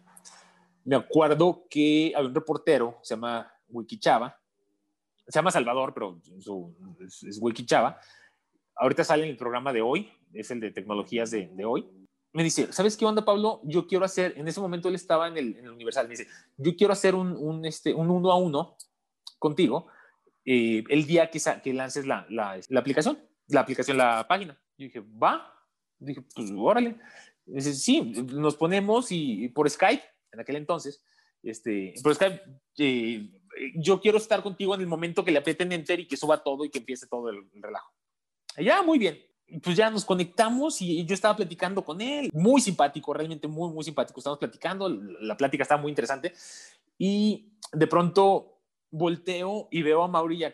[0.84, 4.38] Me acuerdo que había un reportero, se llama Wikichava,
[5.26, 7.98] se llama Salvador, pero su, es, Wiki Chava.
[8.76, 11.86] Ahorita sale en el programa de hoy, es el de tecnologías de, de, hoy.
[12.32, 13.60] Me dice, ¿sabes qué onda, Pablo?
[13.64, 16.28] Yo quiero hacer, en ese momento él estaba en el, en el Universal, me dice,
[16.56, 18.76] yo quiero hacer un, un, este, un uno a uno
[19.38, 19.86] contigo
[20.44, 24.58] eh, el día que, que lances la, la, la, aplicación, la aplicación, la página.
[24.76, 25.50] Yo dije, va.
[25.98, 26.96] Dije, pues órale.
[27.46, 31.02] Dice, sí, nos ponemos y, por Skype, en aquel entonces,
[31.42, 32.40] este, por Skype,
[32.78, 33.30] eh,
[33.74, 36.64] yo quiero estar contigo en el momento que le aprieten enter y que suba todo
[36.64, 37.92] y que empiece todo el, relajo.
[38.58, 39.18] Ya, muy bien.
[39.62, 43.84] Pues ya nos conectamos y yo estaba platicando con él, muy simpático, realmente muy, muy
[43.84, 44.20] simpático.
[44.20, 46.32] Estamos platicando, la plática estaba muy interesante
[46.96, 48.54] y de pronto
[48.90, 50.52] volteo y veo a Mauri y a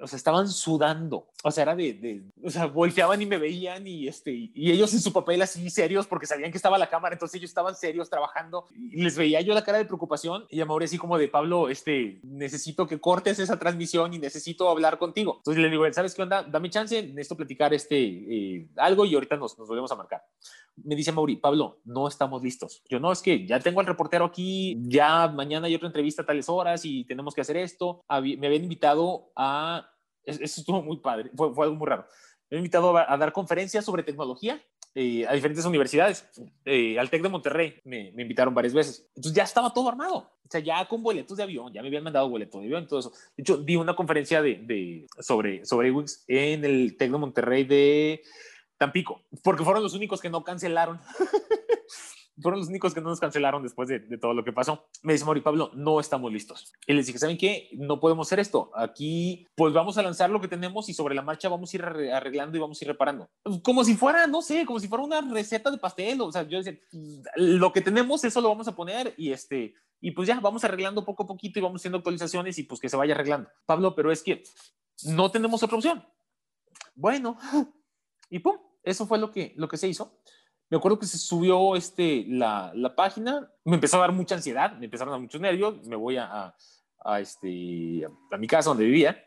[0.00, 1.28] o sea, estaban sudando.
[1.42, 4.92] O sea, era de, de, o sea, volteaban y me veían y, este, y ellos
[4.92, 8.10] en su papel así serios porque sabían que estaba la cámara, entonces ellos estaban serios
[8.10, 11.28] trabajando y les veía yo la cara de preocupación y a Mauri así como de,
[11.28, 15.36] Pablo, este, necesito que cortes esa transmisión y necesito hablar contigo.
[15.38, 16.42] Entonces le digo, ¿sabes qué onda?
[16.42, 20.22] Dame chance, necesito platicar este, eh, algo y ahorita nos, nos volvemos a marcar.
[20.82, 22.82] Me dice Mauri, Pablo, no estamos listos.
[22.88, 26.26] Yo no, es que ya tengo al reportero aquí, ya mañana hay otra entrevista a
[26.26, 28.02] tales horas y tenemos que hacer esto.
[28.08, 29.89] Me habían invitado a,
[30.24, 32.06] eso estuvo muy padre, fue, algo muy raro.
[32.50, 34.60] Me habían invitado a, dar conferencias sobre tecnología
[34.94, 36.28] eh, a diferentes universidades.
[36.64, 39.06] Eh, al TEC de Monterrey me, invitaron varias veces.
[39.14, 40.16] Entonces ya estaba todo armado.
[40.16, 42.98] O sea, ya con boletos de avión, ya me habían mandado boletos de avión, todo
[42.98, 43.12] eso.
[43.36, 48.22] De hecho, di una conferencia de sobre, sobre Wix en el TEC de Monterrey de
[48.80, 50.98] Tampico, porque fueron los únicos que no cancelaron.
[52.40, 54.86] fueron los únicos que no nos cancelaron después de, de, todo lo que pasó.
[55.02, 56.72] Me dice Mauri Pablo, no estamos listos.
[56.86, 57.68] Y les dije, ¿saben qué?
[57.72, 58.70] No podemos hacer esto.
[58.74, 61.84] Aquí, pues vamos a lanzar lo que tenemos y sobre la marcha vamos a ir
[61.84, 63.28] arreglando y vamos a ir reparando.
[63.62, 66.20] Como si fuera, no sé, como si fuera una receta de pastel.
[66.20, 66.78] O sea, yo decía,
[67.36, 71.04] lo que tenemos, eso lo vamos a poner y este, y pues ya vamos arreglando
[71.04, 73.48] poco a poquito y vamos haciendo actualizaciones y pues que se vaya arreglando.
[73.66, 74.42] Pablo, pero es que
[75.04, 76.04] no tenemos otra opción.
[76.94, 77.38] Bueno,
[78.30, 80.20] y pum, eso fue lo que, lo que se hizo
[80.70, 84.72] me acuerdo que se subió este, la, la, página, me empezó a dar mucha ansiedad,
[84.78, 86.54] me empezaron a dar muchos nervios, me voy a,
[87.04, 89.20] a, este, a, mi casa donde vivía.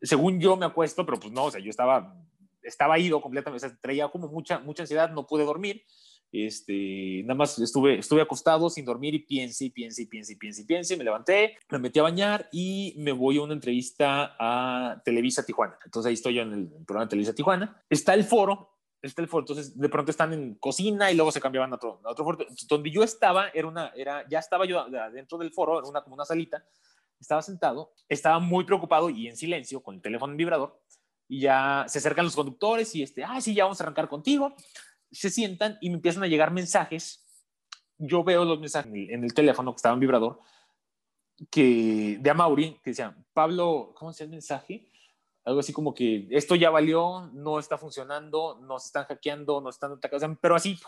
[0.00, 2.16] Según yo me acuesto, pero pues no, o sea, yo estaba,
[2.62, 5.84] estaba ido completamente, o sea, traía como mucha, mucha ansiedad, no pude dormir.
[6.30, 10.36] Este, nada más estuve, estuve acostado sin dormir y piense y piense y piense y
[10.36, 10.96] piense y piense.
[10.96, 15.76] Me levanté, me metí a bañar y me voy a una entrevista a Televisa Tijuana.
[15.84, 17.84] Entonces ahí estoy yo en el programa Televisa Tijuana.
[17.90, 21.40] Está el foro está el foro, entonces de pronto están en cocina y luego se
[21.40, 22.46] cambiaban a otro, a otro foro.
[22.68, 26.14] Donde yo estaba, era una, era, ya estaba yo dentro del foro, era una, como
[26.14, 26.64] una salita,
[27.20, 30.80] estaba sentado, estaba muy preocupado y en silencio con el teléfono en vibrador
[31.28, 34.54] y ya se acercan los conductores y este, ah, sí, ya vamos a arrancar contigo.
[35.10, 37.24] Se sientan y me empiezan a llegar mensajes.
[37.96, 40.40] Yo veo los mensajes en el, teléfono que estaba en vibrador
[41.50, 44.91] que de Amauri, que decían, Pablo, ¿cómo llama el mensaje?
[45.44, 49.92] Algo así como que esto ya valió, no está funcionando, nos están hackeando, nos están
[49.92, 50.78] atacando, pero así,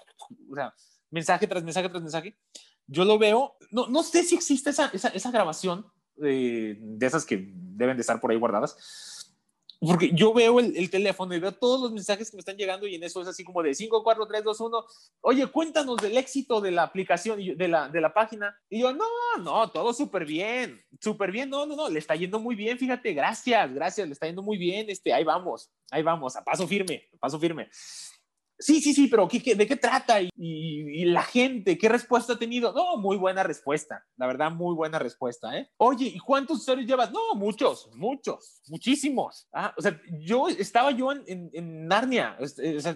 [0.50, 0.74] o sea,
[1.10, 2.38] mensaje tras mensaje tras mensaje.
[2.86, 5.86] Yo lo veo, no, no sé si existe esa, esa, esa grabación
[6.16, 8.76] de, de esas que deben de estar por ahí guardadas,
[9.86, 12.86] porque yo veo el, el, teléfono y veo todos los mensajes que me están llegando
[12.86, 14.84] y en eso es así como de 5, 4, 3, 2, 1.
[15.22, 18.56] Oye, cuéntanos del éxito de la aplicación, de la, de la página.
[18.68, 19.04] Y yo, no,
[19.42, 21.50] no, todo súper bien, súper bien.
[21.50, 24.58] No, no, no, le está yendo muy bien, fíjate, gracias, gracias, le está yendo muy
[24.58, 24.88] bien.
[24.88, 27.68] Este, ahí vamos, ahí vamos, a paso firme, a paso firme.
[28.58, 30.18] Sí, sí, sí, pero ¿qué, de qué trata?
[30.20, 32.72] Y, la gente, ¿qué respuesta ha tenido?
[32.72, 35.70] No, muy buena respuesta, la verdad, muy buena respuesta, ¿eh?
[35.76, 37.10] Oye, ¿y cuántos usuarios llevas?
[37.10, 39.48] No, muchos, muchos, muchísimos.
[39.52, 42.38] Ah, o sea, yo estaba yo en, en, Narnia,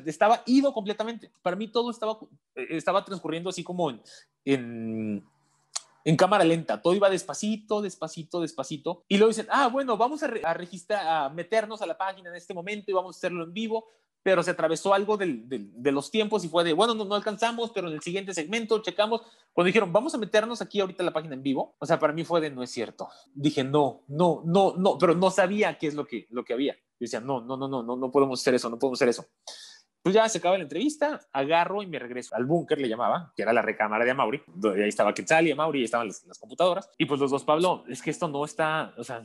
[0.07, 1.31] estaba ido completamente.
[1.42, 2.18] Para mí todo estaba,
[2.55, 4.01] estaba transcurriendo así como en,
[4.44, 5.25] en
[6.05, 9.05] en cámara lenta, todo iba despacito, despacito, despacito.
[9.09, 12.31] Y luego dicen, ah, bueno, vamos a, re a registrar, a meternos a la página
[12.31, 13.90] en este momento y vamos a hacerlo en vivo
[14.22, 17.14] pero se atravesó algo del, del, de los tiempos y fue de, bueno, no, no,
[17.14, 19.22] alcanzamos, pero en el siguiente segmento checamos.
[19.52, 22.12] Cuando dijeron, vamos a meternos aquí ahorita en la página en vivo, o sea, para
[22.12, 23.09] mí fue de, no es cierto.
[23.35, 26.74] Dije, no, no, no, no, pero no sabía qué es lo que, lo que había.
[26.74, 29.26] Yo decía, no, no, no, no, no, no podemos hacer eso, no podemos hacer eso.
[30.02, 33.42] Pues ya se acaba la entrevista, agarro y me regreso al búnker, le llamaba, que
[33.42, 36.38] era la recámara de Amaury, donde ahí estaba Quetzal y Amaury, y estaban las, las
[36.38, 36.88] computadoras.
[36.98, 39.22] Y pues los dos, Pablo, es que esto no está, o sea,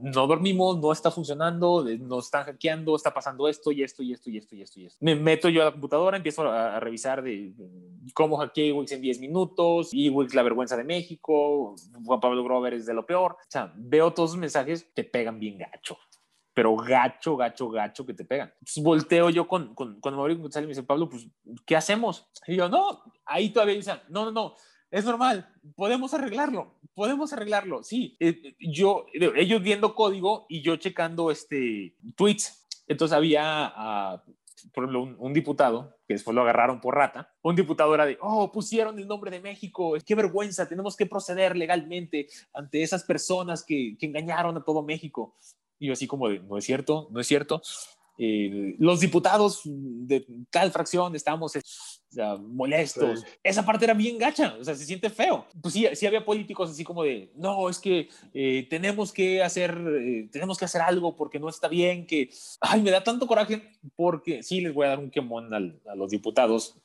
[0.00, 4.30] no dormimos, no está funcionando, nos están hackeando, está pasando esto y esto y esto
[4.30, 4.98] y esto y esto y esto.
[5.00, 7.68] Me meto yo a la computadora, empiezo a, a revisar de, de,
[8.14, 12.74] cómo hackeé Wix en 10 minutos, y Wix la vergüenza de México, Juan Pablo Grover
[12.74, 13.32] es de lo peor.
[13.32, 15.96] O sea, veo todos los mensajes, te pegan bien gacho
[16.56, 18.50] pero gacho, gacho, gacho que te pegan.
[18.60, 21.28] Entonces volteo yo con, con, con Mauricio González y me dice, Pablo, pues,
[21.66, 22.30] ¿qué hacemos?
[22.46, 24.54] Y yo, no, ahí todavía dicen, no, no, no,
[24.90, 28.16] es normal, podemos arreglarlo, podemos arreglarlo, sí.
[28.20, 32.66] Eh, yo, ellos viendo código y yo checando este, tweets.
[32.88, 34.32] Entonces había, uh,
[34.72, 38.16] por ejemplo, un, un, diputado, que después lo agarraron por rata, un diputado era de,
[38.20, 43.64] oh, pusieron el nombre de México, qué vergüenza, tenemos que proceder legalmente ante esas personas
[43.64, 45.34] que, que engañaron a todo México.
[45.78, 47.60] Y yo así como de, no es cierto, no es cierto.
[48.18, 51.52] Eh, los diputados de tal fracción estamos
[52.10, 53.20] o sea, molestos.
[53.20, 53.26] Sí.
[53.42, 55.46] Esa parte era bien gacha, o sea, se siente feo.
[55.60, 59.76] Pues sí, sí había políticos así como de, no, es que eh, tenemos que hacer,
[60.00, 63.70] eh, tenemos que hacer algo porque no está bien, que, ay, me da tanto coraje
[63.94, 66.76] porque sí les voy a dar un quemón al, a los diputados.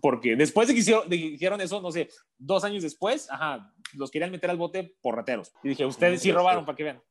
[0.00, 2.08] Porque después de que, hicieron, de que dijeron eso, no sé,
[2.38, 5.52] dos años después, ajá, los querían meter al bote por rateros.
[5.62, 7.02] Y dije, ustedes sí robaron, para que vean.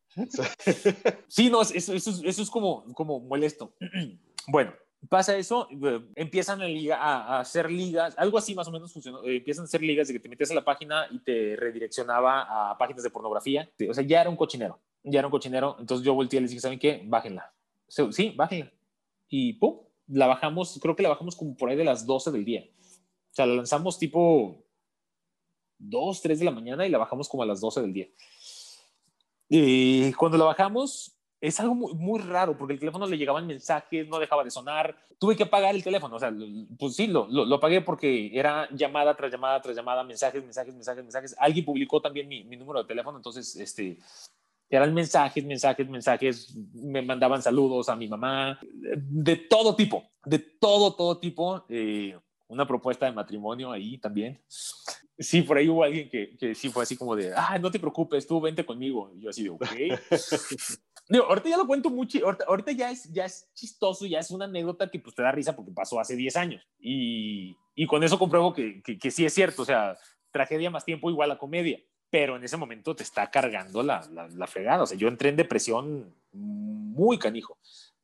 [1.28, 3.76] sí, no, eso, eso, eso es como, como molesto.
[4.48, 4.74] bueno,
[5.10, 5.68] pasa eso,
[6.16, 9.64] empiezan a, liga, a, a, hacer ligas, algo así más o menos funcionó, eh, empiezan
[9.64, 13.04] a hacer ligas de que te metías a la página y te redireccionaba a páginas
[13.04, 16.40] de pornografía, o sea, ya era un cochinero, ya era un cochinero, entonces yo volteé
[16.40, 17.04] y les dije, ¿saben qué?
[17.06, 17.54] Bájenla.
[17.88, 18.72] Sí, bájenla.
[19.30, 22.46] Y pum, la bajamos, creo que la bajamos como por ahí de las 12 del
[22.46, 22.64] día.
[22.66, 24.64] O sea, la lanzamos tipo
[25.80, 28.08] 2, 3 de la mañana y la bajamos como a las 12 del día.
[29.50, 31.13] Y cuando la bajamos,
[31.44, 34.96] es algo muy, muy, raro porque el teléfono le llegaban mensajes, no dejaba de sonar.
[35.20, 36.16] Tuve que apagar el teléfono.
[36.16, 36.34] O sea,
[36.80, 41.04] pues sí, lo, lo, lo porque era llamada tras llamada tras llamada, mensajes, mensajes, mensajes,
[41.04, 41.36] mensajes.
[41.38, 43.98] Alguien publicó también mi, mi número de teléfono, entonces, este,
[44.70, 50.96] eran mensajes, mensajes, mensajes, me mandaban saludos a mi mamá, de todo tipo, de todo,
[50.96, 51.66] todo tipo.
[51.68, 52.18] Eh,
[52.48, 54.42] una propuesta de matrimonio ahí también.
[54.48, 57.80] Sí, por ahí hubo alguien que, que sí fue así como de, ah, no te
[57.80, 59.12] preocupes, tú vente conmigo.
[59.14, 59.66] Y yo así de, ok.
[61.10, 64.32] Digo, ahorita ya lo cuento mucho, ahorita, ahorita, ya, es, ya es chistoso, ya es
[64.32, 66.68] una anécdota que pues te da risa porque pasó hace 10 años.
[66.80, 67.56] Y,
[67.88, 69.98] con eso compruebo que, que, sí es cierto, o sea,
[70.32, 71.80] tragedia más tiempo igual a comedia,
[72.10, 74.84] pero en ese momento te está cargando la, la, fregada.
[74.84, 77.58] O sea, yo entré en depresión muy canijo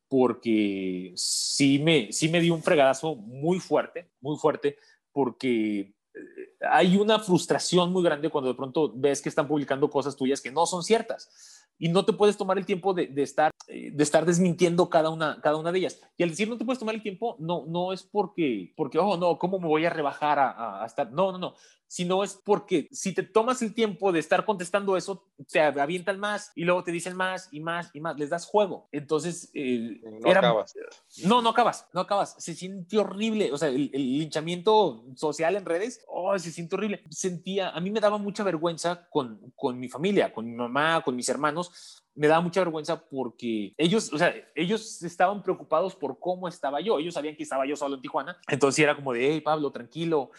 [0.10, 4.78] porque sí me, sí me dio un fregadazo muy fuerte, muy fuerte,
[5.12, 5.93] porque
[6.62, 10.52] hay una frustración muy grande cuando de pronto ves que están publicando cosas tuyas que
[10.52, 14.26] no son ciertas y no te puedes tomar el tiempo de, de, estar, de estar
[14.26, 16.02] desmintiendo cada una, cada una de ellas.
[16.18, 19.18] Y al decir no te puedes tomar el tiempo, no, no es porque, porque, oh,
[19.18, 21.12] no, ¿cómo me voy a rebajar a, a estar?
[21.12, 21.56] No, no, no
[21.90, 26.52] sino es porque si te tomas el tiempo de estar contestando eso, te avientan más
[26.56, 28.88] y luego te dicen más y más y más, les das juego.
[28.92, 30.76] Entonces, eh, no era, acabas.
[31.26, 32.36] No, no acabas, no acabas.
[32.38, 37.02] Se siente horrible, o sea, el, el linchamiento social en redes, oh, se siente horrible.
[37.10, 41.16] Sentía, a mí me daba mucha vergüenza con, con mi familia, con mi mamá, con
[41.16, 46.48] mis hermanos, me daba mucha vergüenza porque ellos, o sea, ellos estaban preocupados por cómo
[46.48, 47.00] estaba yo.
[47.00, 48.38] Ellos sabían que estaba yo solo en Tijuana.
[48.48, 50.32] Entonces era como de, hey, Pablo, tranquilo,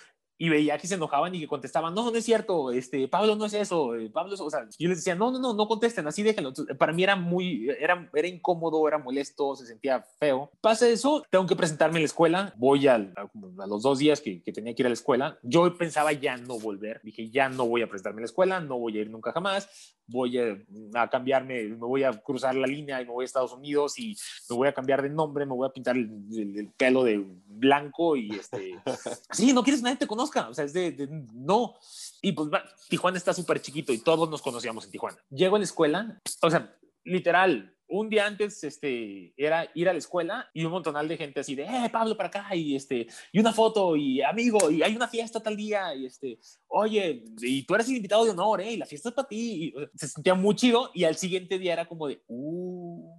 [0.43, 3.45] y veía que se enojaban y que contestaban, no, no es cierto, este, Pablo no
[3.45, 6.07] es eso, eh, Pablo es, o sea, yo les decía, no, no, no, no contesten,
[6.07, 6.49] así déjenlo.
[6.49, 10.51] Entonces, para mí era muy, era, era incómodo, era molesto, se sentía feo.
[10.62, 13.30] Pasa eso, tengo que presentarme en la escuela, voy al, a,
[13.62, 16.38] a, los dos días que, que, tenía que ir a la escuela, yo pensaba ya
[16.38, 19.11] no volver, dije, ya no voy a presentarme en la escuela, no voy a ir
[19.11, 19.68] nunca jamás,
[20.07, 20.57] voy a,
[20.95, 24.16] a cambiarme, me voy a cruzar la línea y me voy a Estados Unidos y
[24.49, 27.24] me voy a cambiar de nombre, me voy a pintar el, el, el pelo de
[27.47, 28.74] blanco y este,
[29.30, 31.74] sí, no quieres que nadie te conozca, o sea, es de, no.
[32.22, 32.48] Y pues
[32.88, 35.18] Tijuana está súper chiquito y todos nos conocíamos en Tijuana.
[35.30, 39.98] Llego a la escuela, o sea, literal, un día antes este, era ir a la
[39.98, 43.40] escuela y un montonal de gente así de, eh, Pablo, para acá, y, este, y
[43.40, 47.74] una foto, y amigo, y hay una fiesta tal día, y este, oye, y tú
[47.74, 49.74] eres el invitado de honor, eh, y la fiesta es para ti.
[49.76, 53.12] Y, se sentía muy chido y al siguiente día era como de, uh,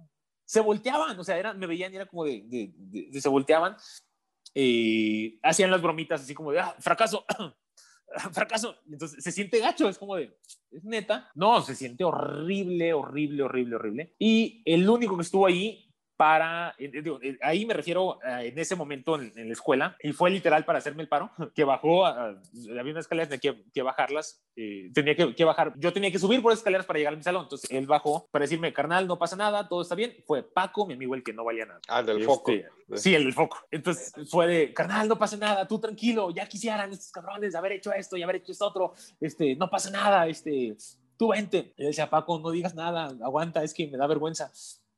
[0.44, 2.72] se volteaban, o sea, era, me veían y era como de
[3.12, 3.76] se volteaban
[4.54, 7.24] eh, hacían las bromitas así como de, ah, fracaso,
[8.32, 8.76] fracaso.
[8.90, 10.38] Entonces se siente gacho, es como de,
[10.70, 11.30] es neta.
[11.34, 14.14] No, se siente horrible, horrible, horrible, horrible.
[14.18, 15.91] Y el único que estuvo ahí
[16.22, 20.30] para, digo, ahí me refiero a, en ese momento en, en, la escuela, y fue
[20.30, 22.40] literal para hacerme el paro, que bajó, a,
[22.78, 26.20] había unas escaleras, tenía que, que bajarlas, eh, tenía que, que, bajar, yo tenía que
[26.20, 29.18] subir por escaleras para llegar a mi salón, entonces él bajó para decirme, carnal, no
[29.18, 31.80] pasa nada, todo está bien, fue Paco, mi amigo, el que no valía nada.
[31.88, 32.52] Ah, el del este, foco.
[32.94, 33.58] Sí, el del foco.
[33.72, 37.92] Entonces fue de, carnal, no pasa nada, tú tranquilo, ya quisieran estos cabrones haber hecho
[37.92, 40.76] esto y haber hecho esto otro, este, no pasa nada, este,
[41.16, 41.74] tú vente.
[41.76, 44.52] Y él decía, Paco, no digas nada, aguanta, es que me da vergüenza.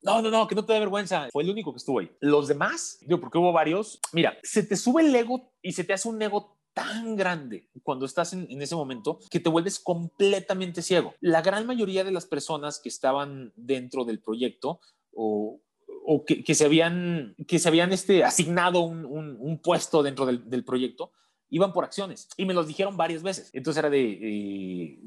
[0.04, 1.28] No, no, no, que no te dé vergüenza.
[1.32, 2.10] Fue el único que estuvo ahí.
[2.20, 4.00] Los demás, digo, porque hubo varios.
[4.12, 8.04] Mira, se te sube el ego y se te hace un ego tan grande cuando
[8.04, 11.14] estás en, en, ese momento que te vuelves completamente ciego.
[11.20, 14.80] La gran mayoría de las personas que estaban dentro del proyecto
[15.14, 15.60] o,
[16.04, 20.26] o que, que, se habían, que se habían este, asignado un, un, un puesto dentro
[20.26, 21.12] del, del, proyecto
[21.48, 23.50] iban por acciones y me los dijeron varias veces.
[23.52, 24.02] Entonces era de...
[24.10, 24.98] Eh,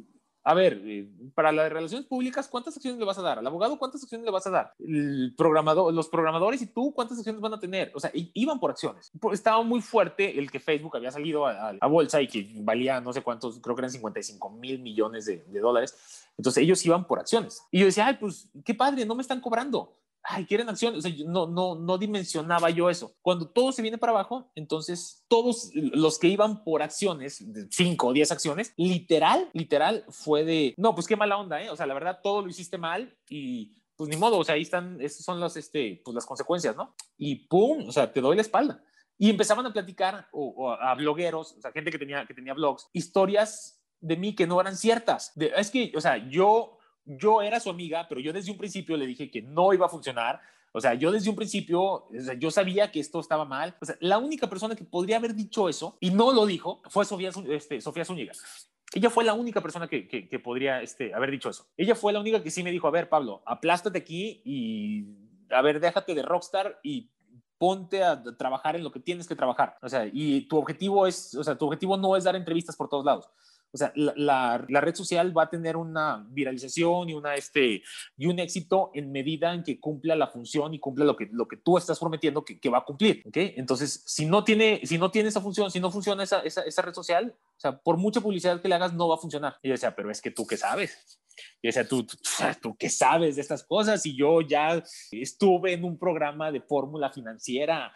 [0.47, 3.37] a ver, eh, para las relaciones públicas, ¿cuántas acciones le vas a dar?
[3.37, 4.73] Al abogado, ¿cuántas acciones le vas a dar?
[4.79, 7.91] El programador, los programadores y tú, ¿cuántas acciones van a tener?
[7.93, 9.11] O sea, iban por acciones.
[9.33, 13.11] Estaba muy fuerte el que Facebook había salido a, a, bolsa y que valía no
[13.11, 16.29] sé cuántos, creo que eran 55 mil millones de, de dólares.
[16.37, 17.63] Entonces ellos iban por acciones.
[17.69, 20.95] Y yo decía, ay, pues qué padre, no me están cobrando ay, quieren acción.
[20.95, 23.15] O sea, no, no, no dimensionaba yo eso.
[23.22, 28.13] Cuando todo se viene para abajo, entonces todos los que iban por acciones, 5 o
[28.13, 31.70] 10 acciones, literal, literal, fue de, no, pues qué mala onda, ¿eh?
[31.70, 34.61] O sea, la verdad, todo lo hiciste mal y pues ni modo, o sea, ahí
[34.61, 36.93] están, esas son las, este, pues, las consecuencias, ¿no?
[37.18, 38.84] Y pum, o sea, te doy la espalda.
[39.18, 42.53] Y empezaban a platicar, o, o a blogueros, o sea, gente que tenía, que tenía
[42.53, 45.32] blogs, historias de mí que no eran ciertas.
[45.36, 46.76] De, es que, o sea, yo
[47.07, 49.89] yo era su amiga, pero yo desde un principio le dije que no iba a
[49.89, 50.41] funcionar.
[50.73, 53.75] O sea, yo desde un principio, yo sabía que esto estaba mal.
[53.81, 57.05] O sea, la única persona que podría haber dicho eso y no lo dijo fue
[57.05, 58.33] Sofía, este, Sofía Zúñiga.
[58.93, 61.67] Ella fue la única persona que, que, que podría este, haber dicho eso.
[61.77, 65.05] Ella fue la única que sí me dijo, a ver, Pablo, aplástate aquí y,
[65.49, 67.09] a ver, déjate de rockstar y
[67.57, 69.77] ponte a trabajar en lo que tienes que trabajar.
[69.81, 72.87] O sea, y tu objetivo es, o sea, tu objetivo no es dar entrevistas por
[72.87, 73.29] todos lados.
[73.78, 77.84] O sea, la, red social va a tener una viralización y, una, este,
[78.17, 81.47] y un éxito en medida en que cumpla la función y cumpla lo que, lo
[81.47, 83.21] que tú estás prometiendo que, que va a cumplir.
[83.28, 83.53] ¿okay?
[83.55, 86.93] Entonces, si no, tiene, si no tiene esa función, si no funciona esa, esa, red
[86.93, 89.57] social, o sea, por mucha publicidad que le hagas, no va a funcionar.
[89.61, 91.19] Y yo decía, pero es que tú qué sabes.
[91.61, 92.17] Y decía, ¿Tú, tú,
[92.61, 94.03] tú qué sabes de estas cosas.
[94.07, 97.93] Y yo ya estuve en un programa de fórmula financiera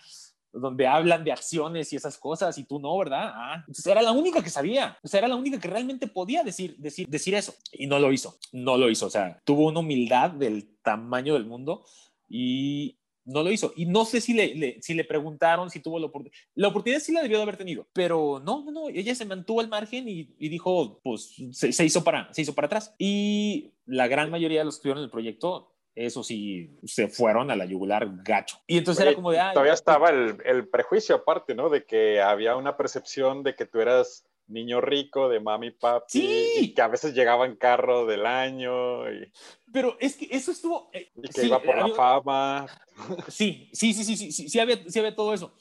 [0.53, 3.31] donde hablan de acciones y esas cosas y tú no, ¿verdad?
[3.33, 7.07] Ah, era la única que sabía, o era la única que realmente podía decir, decir,
[7.07, 10.77] decir eso y no lo hizo, no lo hizo, o sea, tuvo una humildad del
[10.81, 11.85] tamaño del mundo
[12.29, 13.73] y no lo hizo.
[13.75, 16.37] Y no sé si le, si le preguntaron si tuvo la oportunidad.
[16.55, 19.61] La oportunidad sí la debió de haber tenido, pero no, no, no, ella se mantuvo
[19.61, 22.93] al margen y, dijo, pues se, se, hizo para, se hizo para atrás.
[22.97, 27.51] Y la gran mayoría de los que estuvieron en el proyecto eso sí, se fueron
[27.51, 28.57] a la yugular gacho.
[28.67, 29.37] Y entonces Oye, era como de...
[29.53, 31.69] Todavía estaba el, el, prejuicio aparte, ¿no?
[31.69, 36.05] De que había una percepción de que tú eras niño rico de mami papi.
[36.07, 36.51] Sí.
[36.59, 39.11] Y que a veces llegaba en carro del año.
[39.11, 39.31] Y,
[39.71, 40.89] Pero es que eso estuvo...
[40.93, 42.65] Eh, y que sí, iba por había, la fama.
[43.27, 45.53] Sí, sí, sí, sí, sí, sí, sí, había, sí había todo eso.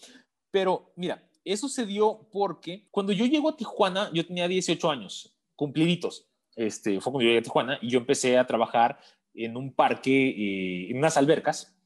[0.51, 5.35] Pero mira, eso se dio porque cuando yo llego a Tijuana, yo tenía 18 años,
[5.57, 6.27] cumpliditos.
[6.57, 8.99] Este, fue cuando yo llegué a Tijuana y yo empecé a trabajar
[9.45, 11.77] en un parque, en unas albercas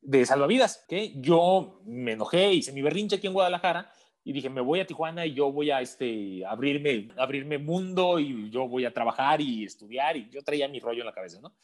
[0.00, 3.90] de salvavidas, que yo me enojé, hice mi berrinche aquí en Guadalajara
[4.22, 8.50] y dije, me voy a Tijuana y yo voy a este, abrirme, abrirme mundo y
[8.50, 11.54] yo voy a trabajar y estudiar y yo traía mi rollo en la cabeza, ¿no?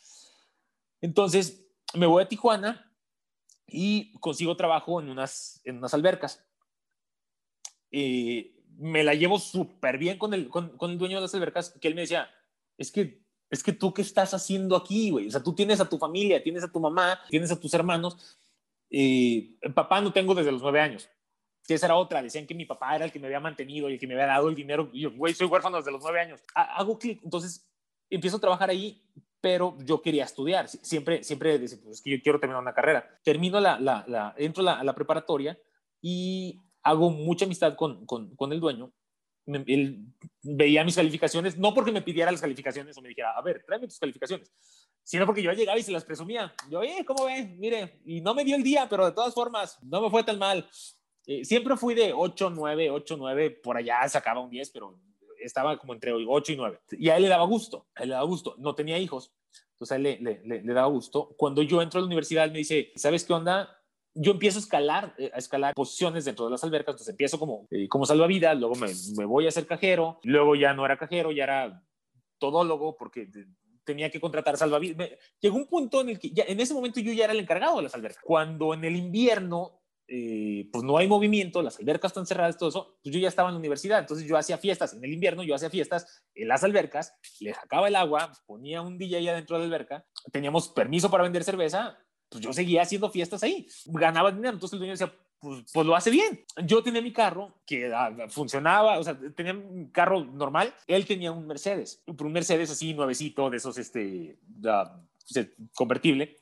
[1.01, 2.93] Entonces, me voy a Tijuana
[3.67, 6.45] y consigo trabajo en unas, en unas albercas.
[7.91, 11.71] Eh, me la llevo súper bien con el, con, con el dueño de las albercas,
[11.81, 12.29] que él me decía,
[12.79, 13.22] es que
[13.53, 15.29] es que tú qué estás haciendo aquí, güey.
[15.29, 18.17] O sea, tú tienes a tu familia, tienes a tu mamá, tienes a tus hermanos.
[19.75, 21.07] Papá no tengo desde los nueve años.
[21.67, 22.23] Que esa era otra.
[22.23, 24.29] Decían que mi papá era el que me había mantenido y el que me había
[24.29, 24.89] dado el dinero.
[24.95, 26.41] Y yo, güey, soy huérfano desde los nueve años.
[26.55, 27.21] Hago clic.
[27.23, 27.69] Entonces
[28.09, 29.03] empiezo a trabajar ahí,
[29.43, 30.67] pero yo quería estudiar.
[30.69, 33.07] Siempre, siempre decía, pues es que yo quiero terminar una carrera.
[33.23, 35.59] Termino la, la, la entro a la, la preparatoria
[36.01, 38.95] y hago mucha amistad con, con, con el dueño
[39.47, 40.07] él
[40.43, 43.87] veía mis calificaciones, no porque me pidiera las calificaciones o me dijera, a ver, tráeme
[43.87, 44.53] tus calificaciones,
[45.03, 46.55] sino porque yo llegaba y se las presumía.
[46.71, 47.59] Yo, eh, ¿cómo ven?
[47.59, 50.39] Mire, y no me dio el día, pero de todas formas, no me fue tan
[50.39, 50.69] mal.
[51.27, 55.01] Eh, siempre fui de 8, 9, 8, 9, por allá sacaba un 10, pero
[55.41, 56.81] estaba como entre 8 y 9.
[56.93, 58.55] Y a él le daba gusto, a él le daba gusto.
[58.59, 59.33] No tenía hijos,
[59.73, 61.35] entonces a él le, le, le, le daba gusto.
[61.37, 63.82] Cuando yo entro a la universidad, me dice, ¿sabes qué onda?
[64.15, 67.67] Yo empiezo a escalar, eh, a escalar posiciones dentro de las albercas, entonces empiezo como,
[67.71, 71.45] eh, como salvavidas, luego me, voy a ser cajero, luego ya no era cajero, ya
[71.45, 71.85] era
[72.39, 73.29] todólogo porque
[73.85, 75.11] tenía que contratar salvavidas.
[75.41, 77.77] Llegó un punto en el que ya, en ese momento yo ya era el encargado
[77.77, 78.23] de las albercas.
[78.23, 82.99] Cuando en el invierno eh, pues no hay movimiento, las albercas están cerradas, todo eso,
[83.03, 85.55] pues yo ya estaba en la universidad, entonces yo hacía fiestas en el invierno, yo
[85.55, 89.67] hacía fiestas en las albercas, le sacaba el agua, ponía un DJ adentro de la
[89.67, 91.99] alberca, teníamos permiso para vender cerveza,
[92.33, 95.95] pues yo seguía haciendo fiestas ahí, ganaba dinero, entonces el dueño decía, pues, pues, lo
[95.95, 96.45] hace bien.
[96.65, 101.31] Yo tenía mi carro que ah, funcionaba, o sea, tenía un carro normal, él tenía
[101.31, 104.39] un Mercedes, un Mercedes así nuevecito, de esos, este,
[105.75, 106.39] convertible.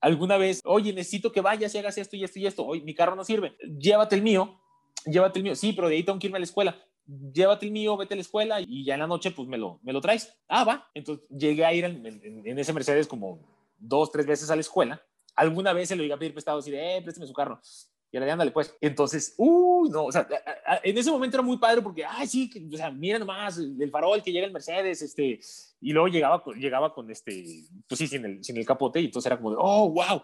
[0.00, 2.94] Alguna vez, oye, necesito que vayas y hagas esto y esto y esto, oye, mi
[2.94, 4.60] carro no sirve, llévate el mío,
[5.04, 6.80] llévate el mío, sí, pero de ahí tengo que irme a la escuela,
[7.34, 9.80] llévate el mío, vete a la escuela y ya en la noche pues me lo,
[9.82, 10.32] me lo traes.
[10.46, 10.88] Ah, va.
[10.94, 13.40] Entonces llegué a ir en ese Mercedes como
[13.78, 15.02] dos, tres veces a la escuela
[15.38, 17.60] alguna vez se lo iba a pedir prestado, así de, eh, préstame su carro.
[18.10, 18.74] Y ahora ándale, pues.
[18.80, 20.26] Entonces, uy, no, o sea,
[20.82, 24.22] en ese momento era muy padre porque, ay, sí, o sea, mira nomás, el farol
[24.22, 25.40] que llega el Mercedes, este,
[25.80, 27.44] y luego llegaba, llegaba con este,
[27.86, 30.22] pues sí, sin el, sin el capote, y entonces era como de, oh, wow.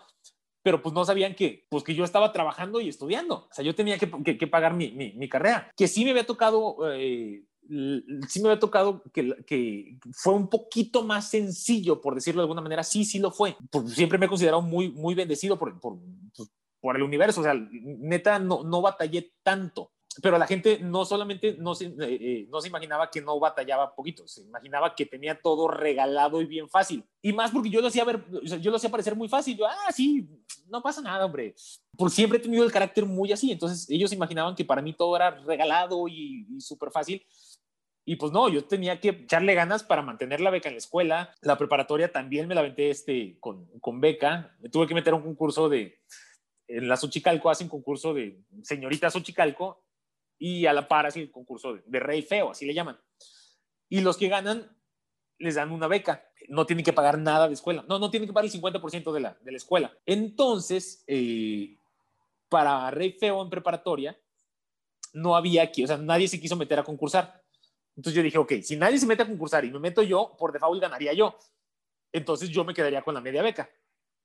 [0.63, 3.49] Pero pues no sabían que, pues que yo estaba trabajando y estudiando.
[3.51, 5.71] O sea, yo tenía que, que, que pagar mi, mi, mi, carrera.
[5.77, 7.45] Que sí me había tocado eh,
[8.29, 12.61] sí me había tocado que, que, fue un poquito más sencillo, por decirlo de alguna
[12.61, 12.83] manera.
[12.83, 13.57] Sí, sí lo fue.
[13.71, 15.99] Por, siempre me he considerado muy, muy bendecido por, por,
[16.37, 16.51] pues,
[16.81, 17.41] por, el universo.
[17.41, 19.91] O sea, neta, no, no batallé tanto.
[20.23, 24.29] Pero la gente no solamente no se, eh, no se imaginaba que no batallaba poquito,
[24.29, 27.05] se imaginaba que tenía todo regalado y bien fácil.
[27.21, 29.57] Y más porque yo lo hacía ver, o sea, yo lo hacía parecer muy fácil.
[29.57, 30.29] Yo, ah, sí,
[30.69, 31.55] no pasa nada, hombre.
[31.97, 33.51] Por siempre he tenido el carácter muy así.
[33.51, 37.25] Entonces ellos imaginaban que para mí todo era regalado y, y súper fácil.
[38.07, 41.35] Y pues no, yo tenía que echarle ganas para mantener la beca en la escuela.
[41.41, 44.55] La preparatoria también me la aventé este, con, con beca.
[44.61, 45.99] Me tuve que meter a un concurso de,
[46.69, 49.85] en la Xochicalco hacen concurso de señorita Xochicalco
[50.39, 52.99] y a la par hacen el concurso de, rey feo, así le llaman.
[53.89, 54.77] Y los que ganan
[55.39, 56.29] les dan una beca.
[56.49, 57.85] No tienen que pagar nada de escuela.
[57.89, 59.97] No, no tienen que pagar el 50% de la, de la escuela.
[60.07, 61.79] Entonces, eh,
[62.49, 64.19] para rey feo en preparatoria,
[65.13, 67.44] no había aquí, o sea, nadie se quiso meter a concursar
[67.97, 70.53] Entonces yo dije, ok, si nadie se mete a concursar y me meto yo, por
[70.53, 71.39] default ganaría yo.
[72.13, 73.69] Entonces yo me quedaría con la media beca.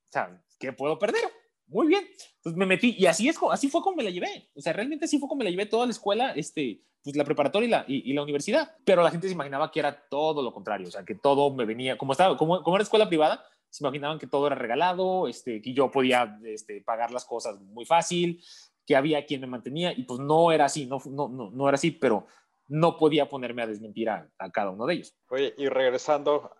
[0.09, 1.22] O sea, ¿qué puedo perder?
[1.67, 2.07] Muy bien.
[2.38, 4.49] Entonces me metí y así, es, así fue como me la llevé.
[4.55, 7.24] O sea, realmente así fue como me la llevé toda la escuela, este, pues la
[7.24, 8.76] preparatoria y la, y, la universidad.
[8.84, 11.65] Pero la gente se imaginaba que era todo lo contrario, o sea, que todo me
[11.65, 15.61] venía, como, estaba, como, como era escuela privada, se imaginaban que todo era regalado, este,
[15.61, 18.43] que yo podía este, pagar las cosas muy fácil,
[18.86, 21.76] que había quien me mantenía y pues no era así, no, no, no, no era
[21.76, 22.26] así, pero
[22.70, 25.13] no podía ponerme a desmentir a, a, cada uno de ellos.
[25.30, 26.55] Oye, y regresando,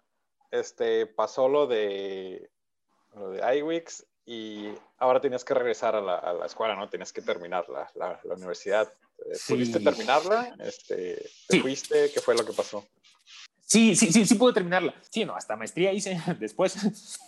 [0.52, 2.50] este, pasó lo de,
[3.16, 6.90] lo de iWix y ahora tenías que regresar a la, a la escuela, ¿no?
[6.90, 8.92] Tenías que terminar la, la, la universidad.
[9.26, 10.56] Eh, ¿Pudiste terminarla?
[10.60, 11.16] Este,
[11.48, 11.60] ¿Te sí.
[11.62, 12.12] fuiste?
[12.12, 12.86] ¿Qué fue lo que pasó?
[13.62, 14.96] Sí, sí, sí, sí pude terminarla.
[15.10, 17.20] Sí, no, hasta maestría hice después.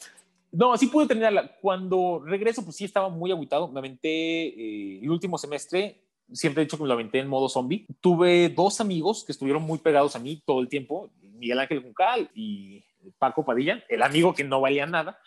[0.51, 1.55] No, sí pude terminarla.
[1.61, 3.67] Cuando regreso, pues sí estaba muy agüitado.
[3.67, 6.01] Me aventé eh, el último semestre.
[6.33, 7.85] Siempre he dicho que me lo aventé en modo zombie.
[7.99, 11.11] Tuve dos amigos que estuvieron muy pegados a mí todo el tiempo.
[11.21, 12.83] Miguel Ángel Juncal y
[13.17, 15.19] Paco Padilla, el amigo que no valía nada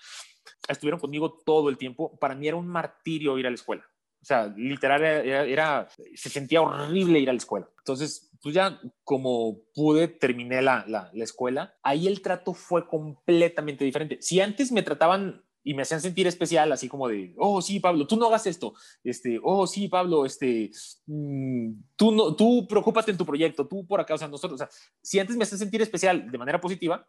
[0.68, 2.16] estuvieron conmigo todo el tiempo.
[2.18, 3.84] Para mí era un martirio ir a la escuela.
[4.22, 7.68] O sea, literal, era, se sentía horrible ir a la escuela.
[7.78, 14.18] Entonces, pues ya como pude, terminé la, la, escuela, ahí el trato fue completamente diferente.
[14.22, 18.06] Si antes me trataban y me hacían sentir especial, así como de, oh, sí, Pablo,
[18.06, 20.70] tú no hagas esto, este, oh, sí, Pablo, este,
[21.06, 24.66] mmm, tú, no, tú preocúpate en tu proyecto, tú por acá, o sea, nosotros, o
[24.66, 24.68] sea,
[25.02, 27.08] si antes me hacían sentir especial de manera positiva,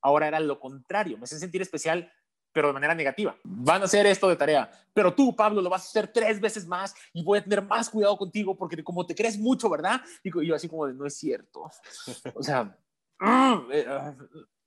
[0.00, 2.10] ahora era lo contrario, me hacían sentir especial
[2.52, 3.36] pero de manera negativa.
[3.44, 6.66] Van a hacer esto de tarea, pero tú, Pablo, lo vas a hacer tres veces
[6.66, 10.00] más y voy a tener más cuidado contigo porque como te crees mucho, ¿verdad?
[10.24, 11.70] Y yo así como de, no es cierto.
[12.34, 12.74] O sea,
[13.70, 13.86] eh,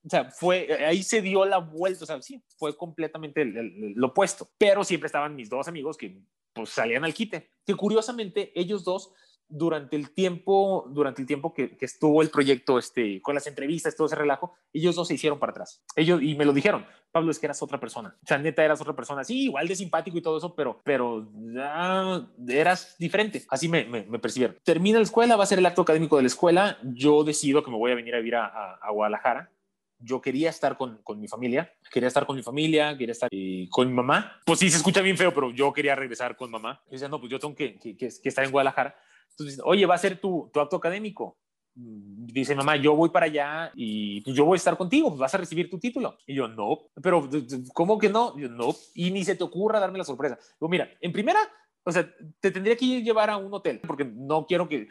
[0.05, 3.93] o sea, fue, ahí se dio la vuelta, o sea, sí, fue completamente el, el,
[3.95, 6.21] lo opuesto, pero siempre estaban mis dos amigos que
[6.53, 9.13] pues salían al quite, que curiosamente ellos dos
[9.49, 13.95] durante el tiempo, durante el tiempo que, que, estuvo el proyecto, este, con las entrevistas,
[13.95, 15.83] todo ese relajo, ellos dos se hicieron para atrás.
[15.95, 18.15] Ellos, y me lo dijeron, Pablo, es que eras otra persona.
[18.23, 19.23] O sea, neta, eras otra persona.
[19.23, 23.43] Sí, igual de simpático y todo eso, pero, pero ya eras diferente.
[23.49, 24.55] Así me, me, me, percibieron.
[24.63, 26.77] Termina la escuela, va a ser el acto académico de la escuela.
[26.83, 29.51] Yo decido que me voy a venir a vivir a, a, a Guadalajara
[29.99, 33.67] yo quería estar con, con, mi familia, quería estar con mi familia, quería estar eh,
[33.69, 34.39] con mi mamá.
[34.45, 36.81] Pues sí, se escucha bien feo, pero yo quería regresar con mamá.
[36.85, 38.95] Yo decía, no, pues yo tengo que, que, que, que estar en Guadalajara.
[39.31, 41.37] Entonces, oye, va a ser tu, tu acto académico.
[41.75, 45.19] Mm, dice mamá, yo voy para allá y pues yo voy a estar contigo, pues
[45.19, 46.17] vas a recibir tu título.
[46.25, 47.29] Y yo, no, pero
[47.73, 48.37] ¿cómo que no?
[48.37, 50.37] Yo, no, y ni se te ocurra darme la sorpresa.
[50.59, 51.39] Digo, mira, en primera,
[51.83, 54.87] o sea, te tendría que llevar a un hotel porque no quiero que,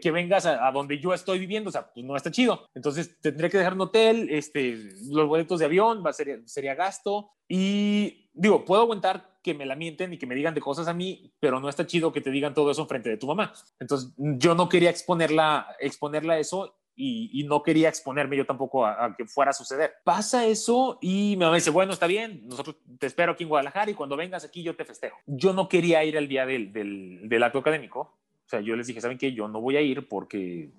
[0.00, 2.68] que, vengas a, donde yo estoy viviendo, o sea, pues no está chido.
[2.74, 4.78] Entonces tendría que dejar un hotel, este,
[5.10, 7.32] los boletos de avión, va a ser, sería gasto.
[7.48, 10.94] Y digo, puedo aguantar que me la mienten y que me digan de cosas a
[10.94, 13.52] mí, pero no está chido que te digan todo eso en frente de tu mamá.
[13.78, 19.14] Entonces yo no quería exponerla, exponerla a eso y, no quería exponerme yo tampoco a,
[19.16, 19.94] que fuera a suceder.
[20.04, 23.90] Pasa eso y mi mamá dice, bueno, está bien, nosotros te espero aquí en Guadalajara
[23.90, 25.18] y cuando vengas aquí yo te festejo.
[25.26, 28.16] Yo no quería ir el día del, del, acto académico,
[28.54, 29.32] sea, yo les dije, ¿saben qué?
[29.32, 30.70] Yo no voy a ir porque,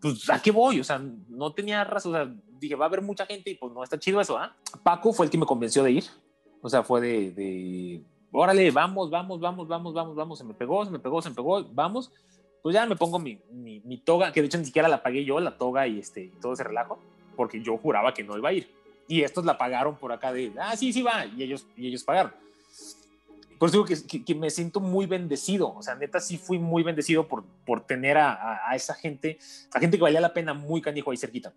[0.00, 0.80] pues, ¿a qué voy?
[0.80, 2.14] O sea, no tenía razón.
[2.14, 4.54] O sea, dije, va a haber mucha gente y pues no está chido eso, ¿ah?
[4.82, 6.04] Paco fue el que me convenció de ir.
[6.62, 8.02] O sea, fue de, de,
[8.32, 10.38] órale, vamos, vamos, vamos, vamos, vamos, vamos.
[10.38, 12.12] Se me pegó, se me pegó, se me pegó, vamos.
[12.62, 15.24] Pues ya me pongo mi, mi, mi toga, que de hecho ni siquiera la pagué
[15.24, 16.98] yo, la toga y, este, y todo ese relajo,
[17.36, 18.68] porque yo juraba que no iba a ir.
[19.06, 21.26] Y estos la pagaron por acá de, ah, sí, sí va.
[21.26, 22.32] Y ellos, y ellos pagaron
[23.58, 26.58] por eso digo que, que, que, me siento muy bendecido, o sea, neta sí fui
[26.58, 29.38] muy bendecido por, por tener a, a, a, esa gente,
[29.72, 31.54] a gente que valía la pena muy canijo ahí cerquita.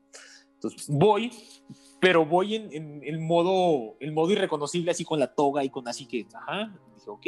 [0.54, 1.32] Entonces voy,
[2.00, 5.88] pero voy en, en el modo, el modo irreconocible, así con la toga y con
[5.88, 7.28] así que, ajá, dije, ok.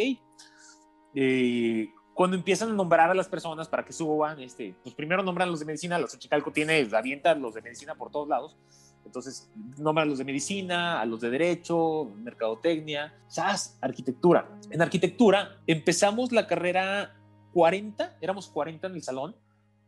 [1.15, 5.49] Eh, cuando empiezan a nombrar a las personas para que suban, este, pues primero nombran
[5.49, 8.57] los de medicina, los Chicalco tiene, avienta los de medicina por todos lados,
[9.05, 14.49] entonces, nombran a los de medicina, a los de derecho, mercadotecnia, SAS, arquitectura.
[14.69, 17.15] En arquitectura empezamos la carrera
[17.53, 19.35] 40, éramos 40 en el salón,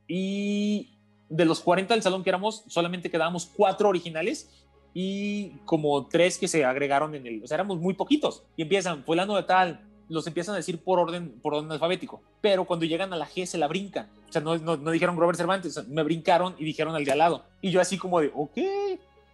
[0.08, 0.98] y
[1.30, 4.50] de los 40 del salón que éramos, solamente quedábamos cuatro originales
[4.94, 8.44] y como tres que se agregaron en el, o sea, éramos muy poquitos.
[8.56, 12.66] Y empiezan, fulano de tal, los empiezan a decir por orden, por orden alfabético, pero
[12.66, 14.10] cuando llegan a la G se la brincan.
[14.30, 17.18] O sea, no, no, no dijeron Robert Cervantes, me brincaron y dijeron al de al
[17.18, 17.46] lado.
[17.62, 18.58] Y yo así como de, ok,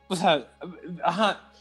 [0.07, 0.51] o sea,
[1.03, 1.51] ajá.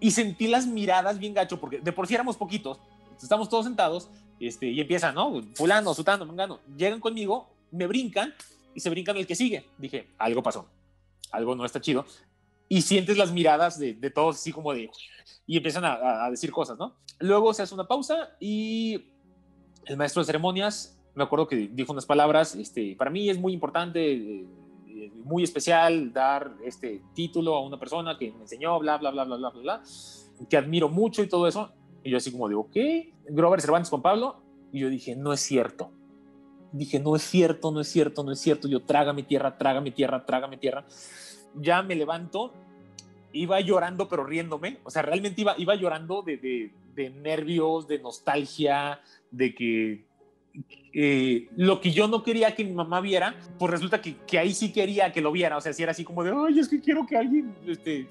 [0.00, 2.78] Y sentí las miradas bien gacho, porque de por sí éramos poquitos,
[3.22, 5.42] estamos todos sentados, este, y empiezan, ¿no?
[5.54, 6.60] Fulano, sutano, mangano.
[6.76, 8.34] Llegan conmigo, me brincan
[8.74, 9.68] y se brincan el que sigue.
[9.76, 10.66] Dije, algo pasó,
[11.30, 12.06] algo no está chido.
[12.70, 14.88] Y sientes las miradas de, de todos así como de...
[15.46, 16.96] Y empiezan a, a, decir cosas, ¿no?
[17.18, 19.10] Luego se hace una pausa y
[19.84, 23.52] el maestro de ceremonias, me acuerdo que dijo unas palabras, este, para mí es muy
[23.52, 24.12] importante...
[24.14, 24.46] Eh,
[25.00, 29.24] eh, muy especial dar este título a una persona que me enseñó, bla, bla, bla,
[29.24, 29.82] bla, bla, bla, bla,
[30.48, 31.72] que admiro mucho y todo eso.
[32.02, 33.12] Y yo así como digo, ¿qué?
[33.28, 34.42] Grover Cervantes con Pablo.
[34.72, 35.90] Y yo dije, no es cierto.
[36.72, 38.68] Dije, no es cierto, no es cierto, no es cierto.
[38.68, 40.84] Yo traga mi tierra, traga mi tierra, traga mi tierra.
[41.54, 42.52] Ya me levanto,
[43.32, 44.78] iba llorando pero riéndome.
[44.84, 50.04] O sea, realmente iba, iba llorando de, de, de nervios, de nostalgia, de que
[50.92, 54.52] eh, lo que yo no quería que mi mamá viera, pues resulta que, que, ahí
[54.52, 55.56] sí quería que lo viera.
[55.56, 58.08] O sea, si era así como de, ay, es que quiero que alguien, este,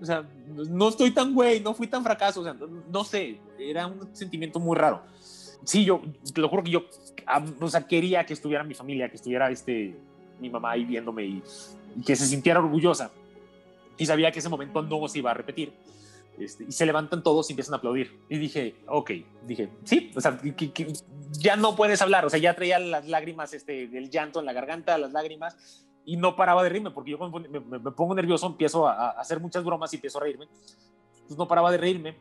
[0.00, 3.38] o sea, no estoy tan güey, no fui tan fracaso, o sea, no, no, sé,
[3.58, 5.02] era un sentimiento muy raro.
[5.64, 6.02] Sí, yo,
[6.34, 6.84] te lo juro que yo,
[7.60, 9.96] o sea, quería que estuviera mi familia, que estuviera este,
[10.40, 11.42] mi mamá ahí viéndome y,
[12.04, 13.10] que se sintiera orgullosa.
[13.98, 15.72] Y sabía que ese momento no se iba a repetir.
[16.38, 18.20] Este, y se levantan todos y empiezan a aplaudir.
[18.28, 19.10] Y dije, ok,
[19.46, 20.38] dije, sí, o sea,
[21.32, 24.52] ya no puedes hablar, o sea, ya traía las lágrimas, este, del llanto en la
[24.52, 28.86] garganta, las lágrimas, y no paraba de reírme, porque yo me, me, pongo nervioso, empiezo
[28.86, 30.46] a, a, hacer muchas bromas y empiezo a reírme.
[31.26, 32.16] Pues no paraba de reírme.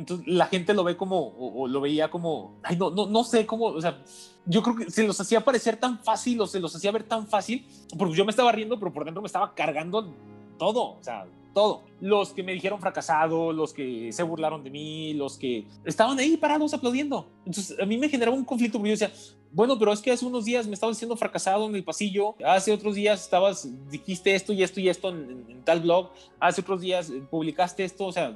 [0.00, 3.22] Entonces la gente lo ve como, o, o lo veía como, ay, no, no, no
[3.22, 4.02] sé cómo, o sea,
[4.46, 7.26] yo creo que se los hacía parecer tan fácil o se los hacía ver tan
[7.26, 7.66] fácil,
[7.98, 10.10] porque yo me estaba riendo, pero por dentro me estaba cargando
[10.58, 11.82] todo, o sea, todo.
[12.00, 16.38] Los que me dijeron fracasado, los que se burlaron de mí, los que estaban ahí
[16.38, 17.26] parados aplaudiendo.
[17.44, 19.12] Entonces a mí me generaba un conflicto porque yo decía,
[19.52, 22.72] bueno, pero es que hace unos días me estabas diciendo fracasado en el pasillo, hace
[22.72, 26.62] otros días estabas, dijiste esto y esto y esto en, en, en tal blog, hace
[26.62, 28.34] otros días publicaste esto, o sea,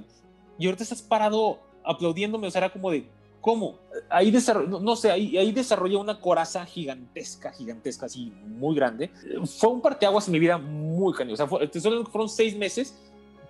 [0.59, 3.07] y ahorita estás parado aplaudiéndome, o sea, era como de,
[3.41, 3.79] ¿cómo?
[4.09, 9.11] Ahí no, no, sé, ahí, ahí desarrollé una coraza gigantesca, gigantesca, así, muy grande.
[9.59, 11.35] Fue un parteaguas en mi vida muy cañón.
[11.35, 11.69] O sea, fue,
[12.11, 12.97] fueron seis meses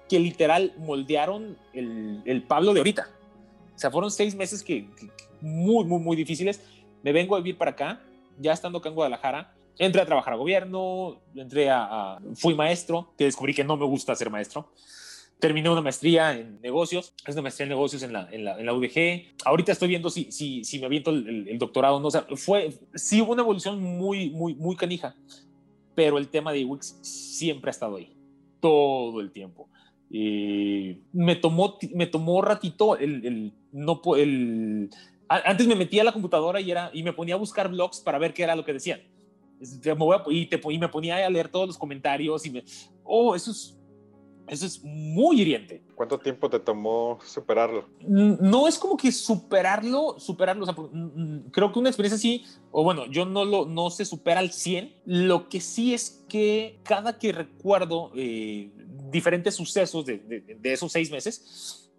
[0.09, 3.09] que literal moldearon el, el, Pablo de ahorita.
[3.75, 4.89] O sea, fueron seis meses que,
[5.41, 6.61] muy, muy, muy difíciles.
[7.03, 8.01] Me vengo a vivir para acá,
[8.39, 9.55] ya estando acá en Guadalajara.
[9.79, 13.85] Entré a trabajar a gobierno, entré a, a fui maestro, que descubrí que no me
[13.87, 14.69] gusta ser maestro
[15.45, 18.65] terminé una maestría en negocios, es una maestría en negocios en la, en la, en
[18.65, 19.35] la UDG.
[19.45, 22.09] Ahorita estoy viendo si, si, si me aviento el, el, el, doctorado no.
[22.09, 25.15] O sea, fue, sí hubo una evolución muy, muy, muy canija,
[25.95, 28.17] pero el tema de Wix siempre ha estado ahí,
[28.59, 29.69] todo el tiempo.
[30.11, 34.89] Eh, me, tomó, me tomó ratito el, el, no, el,
[35.29, 38.17] antes me metía a la computadora y, era, y me ponía a buscar blogs para
[38.17, 39.03] ver qué era lo que decían.
[39.61, 42.65] Y, te, y me ponía a leer todos los comentarios y me,
[43.03, 43.79] oh, eso es
[44.49, 45.83] eso es muy hiriente.
[45.95, 47.89] ¿Cuánto tiempo te tomó superarlo?
[48.01, 50.65] No es como que superarlo, superarlo.
[50.65, 50.77] O sea,
[51.51, 54.97] creo que una experiencia así, o bueno, yo no lo no se supera al 100.
[55.07, 58.71] Lo que sí es que cada que recuerdo eh,
[59.11, 61.91] diferentes sucesos de, de, de, esos seis meses,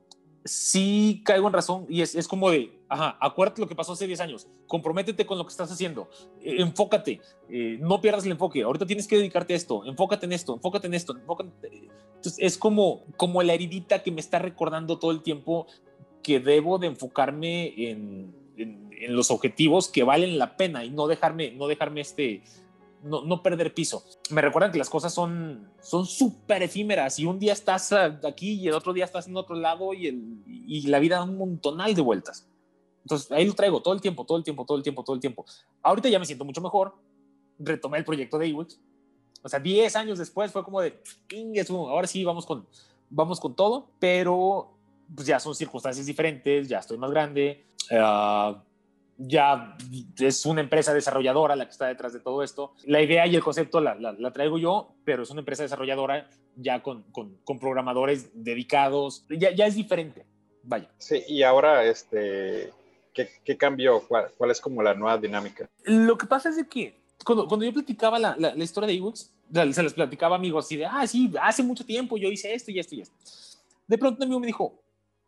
[0.45, 4.05] sí caigo en razón y es, es como de, ajá, acuérdate lo que pasó hace
[4.05, 6.07] 10 años, comprométete con lo que estás haciendo,
[6.41, 7.19] eh, enfócate,
[7.49, 10.87] eh, no pierdas el enfoque, ahorita tienes que dedicarte a esto, enfócate en esto, enfócate
[10.87, 11.89] en esto, enfócate.
[12.25, 15.67] Entonces es como, como la heridita que me está recordando todo el tiempo
[16.23, 21.05] que debo de enfocarme en, en, en los objetivos que valen la pena y no
[21.05, 22.41] dejarme, no dejarme este,
[23.03, 24.03] no, no, perder piso.
[24.31, 28.67] Me recuerdan que las cosas son son súper efímeras y un día estás aquí y
[28.69, 31.93] el otro día estás en otro lado y, el, y la vida da un montonal
[31.93, 32.47] de vueltas.
[33.03, 35.21] Entonces ahí lo traigo todo el tiempo, todo el tiempo, todo el tiempo, todo el
[35.21, 35.45] tiempo.
[35.83, 36.95] Ahorita ya me siento mucho mejor.
[37.59, 38.79] Retomé el proyecto de Ewix.
[39.45, 40.99] O sea, 10 años después fue como de,
[41.69, 42.65] ahora sí, vamos con,
[43.11, 44.71] vamos con todo, pero
[45.13, 47.63] pues ya son circunstancias diferentes, ya estoy más grande.
[47.91, 48.57] Uh,
[49.19, 49.77] ya
[50.17, 52.73] es una empresa desarrolladora la que está detrás de todo esto.
[52.85, 56.27] La idea y el concepto la, la, la traigo yo, pero es una empresa desarrolladora
[56.55, 60.25] ya con, con, con programadores dedicados, ya, ya, es diferente,
[60.63, 60.89] vaya.
[60.97, 62.73] Sí, y ahora, este,
[63.13, 64.01] ¿qué, qué cambió?
[64.07, 65.69] ¿Cuál, ¿Cuál, es como la nueva dinámica?
[65.83, 68.95] Lo que pasa es de que cuando, cuando yo platicaba la, la, la historia de
[68.95, 72.71] eBooks, se les platicaba amigos así de, ah, sí, hace mucho tiempo yo hice esto
[72.71, 73.15] y esto y esto.
[73.87, 74.81] De pronto un amigo me dijo,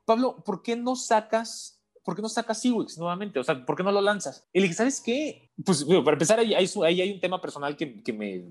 [0.06, 3.38] Pablo, ¿por qué no sacas ¿por qué no sacas Seawix nuevamente?
[3.38, 4.48] O sea, ¿por qué no lo lanzas?
[4.54, 5.52] Y le dije, ¿sabes qué?
[5.66, 8.46] Pues bueno, para empezar, ahí ahí hay un tema personal que, que, me,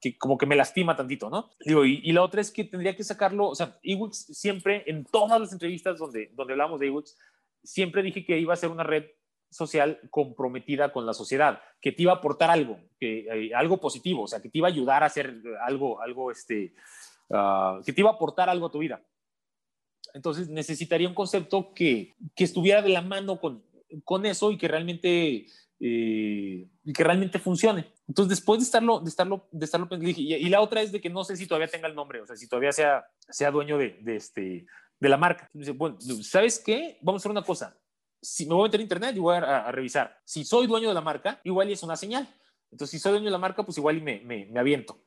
[0.00, 1.50] que como que me lastima tantito, ¿no?
[1.64, 5.04] Digo, y, y, la otra es que tendría que sacarlo, o sea, eWix siempre, en
[5.04, 7.18] todas las entrevistas donde, donde hablamos de eWix,
[7.64, 9.06] siempre dije que iba a ser una red
[9.56, 14.22] social comprometida con la sociedad, que te iba a aportar algo, que, eh, algo positivo,
[14.22, 15.34] o sea, que te iba a ayudar a hacer
[15.66, 16.74] algo, algo este,
[17.30, 19.02] uh, que te iba a aportar algo a tu vida.
[20.14, 23.64] Entonces necesitaría un concepto que, que estuviera de la mano con,
[24.04, 25.46] con eso y que realmente,
[25.80, 27.92] eh, y que realmente funcione.
[28.08, 31.10] Entonces después de estarlo, de estarlo, de estarlo y, y, la otra es de que
[31.10, 33.98] no sé si todavía tenga el nombre, o sea, si todavía sea, sea dueño de,
[34.00, 34.66] de este,
[34.98, 35.50] de la marca.
[35.74, 36.98] Bueno, ¿sabes qué?
[37.02, 37.76] Vamos a hacer una cosa.
[38.26, 40.18] Si me voy a meter a internet y voy a, a, a revisar.
[40.24, 42.28] Si soy dueño de la marca, igual es una señal
[42.70, 44.98] Entonces, si soy dueño de la marca, pues igual y me, me, me aviento.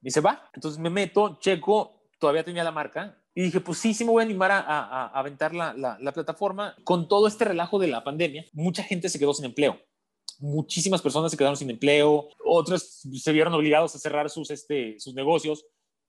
[0.00, 0.48] Me dice, va.
[0.54, 3.20] Entonces me meto, checo, todavía tenía la marca.
[3.34, 6.12] Y dije, pues sí, sí me voy a animar a, a, aventar la, la, la,
[6.12, 6.76] plataforma.
[6.84, 9.80] Con todo este relajo de la pandemia, mucha gente se quedó sin empleo.
[10.40, 12.28] Muchísimas personas se quedaron sin empleo.
[12.44, 15.64] Otras se vieron obligados a cerrar sus, este, sus negocios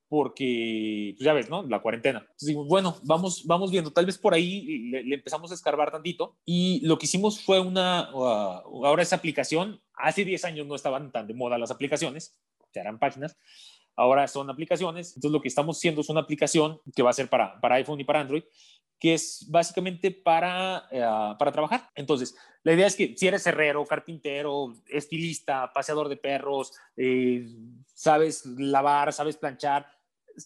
[0.09, 1.63] porque, pues ya ves, ¿no?
[1.63, 2.19] La cuarentena.
[2.19, 3.91] Entonces bueno, vamos, vamos viendo.
[3.91, 6.35] Tal vez por ahí le, le empezamos a escarbar tantito.
[6.45, 11.11] Y lo que hicimos fue una, uh, ahora esa aplicación, hace 10 años no estaban
[11.11, 12.37] tan de moda las aplicaciones,
[12.73, 13.37] ya eran páginas
[13.99, 15.09] ahora son aplicaciones.
[15.09, 17.99] Entonces lo que estamos haciendo es una aplicación que va a ser para, para iPhone
[17.99, 18.43] y para Android,
[18.97, 21.89] que es básicamente para, uh, para trabajar.
[21.95, 27.45] Entonces, la idea es que si eres herrero, carpintero, estilista, paseador de perros, eh,
[27.93, 29.85] sabes lavar, sabes planchar,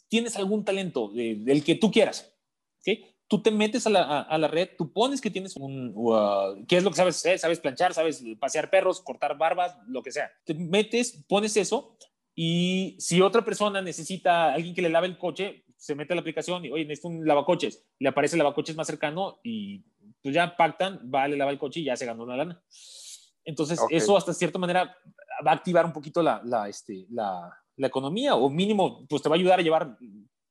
[0.08, 2.34] tienes algún talento eh, del que tú quieras,
[2.80, 3.06] ¿okay?
[3.28, 6.66] Tú te metes a la, a, a la, red, tú pones que tienes un, uh,
[6.68, 7.26] ¿qué es lo que sabes?
[7.26, 7.38] Eh?
[7.38, 10.32] Sabes planchar, sabes pasear perros, cortar barbas, lo que sea.
[10.46, 11.98] Te metes, pones eso,
[12.36, 16.16] y si otra persona necesita a alguien que le lave el coche, se mete a
[16.16, 17.86] la aplicación y, oye, necesito un lavacoches.
[18.00, 19.84] Le aparece el lavacoches más cercano y
[20.22, 22.64] pues ya pactan, va, le lava el coche y ya se ganó una lana.
[23.44, 23.98] Entonces, okay.
[23.98, 24.96] eso hasta cierta manera
[25.46, 29.30] va a activar un poquito la, la, este, la, la, economía o mínimo, pues te
[29.30, 29.98] va a ayudar a llevar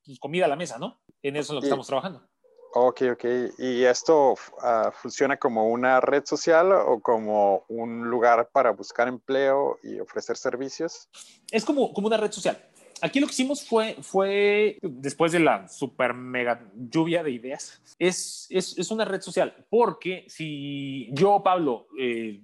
[0.04, 1.00] pues, comida a la mesa, ¿no?
[1.22, 2.28] En eso es lo que estamos trabajando.
[2.74, 3.24] Ok, ok.
[3.58, 9.78] ¿Y esto uh, funciona como una red social o como un lugar para buscar empleo
[9.82, 11.08] y ofrecer servicios?
[11.50, 12.58] Es como, como una red social.
[13.02, 18.46] Aquí lo que hicimos fue, fue después de la super mega lluvia de ideas, es,
[18.48, 22.40] es, es una red social, porque si yo, Pablo, eh,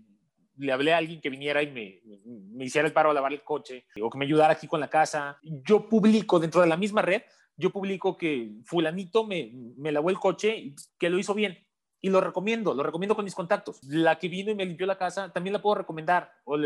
[0.58, 3.86] le hablé a alguien que viniera y me, hiciera el paro a lavar el coche
[4.00, 7.22] o que me ayudara aquí con la casa, yo publico dentro de la misma red
[7.58, 11.58] yo publico que fulanito me, me lavó el coche y que lo hizo bien.
[12.00, 13.80] Y lo recomiendo, lo recomiendo con mis contactos.
[13.82, 16.30] La que vino y me limpió la casa, también la puedo recomendar.
[16.44, 16.56] O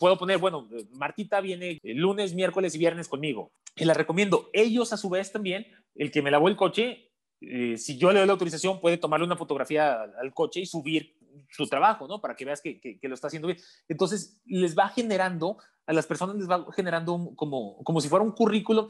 [0.00, 3.52] puedo poner, bueno, Martita viene lunes, miércoles y viernes conmigo.
[3.76, 4.50] Y la recomiendo.
[4.52, 8.18] Ellos, a su vez, también, el que me lavó el coche, eh, si yo le
[8.18, 11.14] doy la autorización, puede tomarle una fotografía al coche y subir
[11.50, 12.20] su trabajo, ¿no?
[12.20, 13.58] Para que veas que, que, lo está haciendo bien.
[13.88, 18.32] Entonces, les va generando, a las personas les va generando como, como si fuera un
[18.32, 18.88] currículo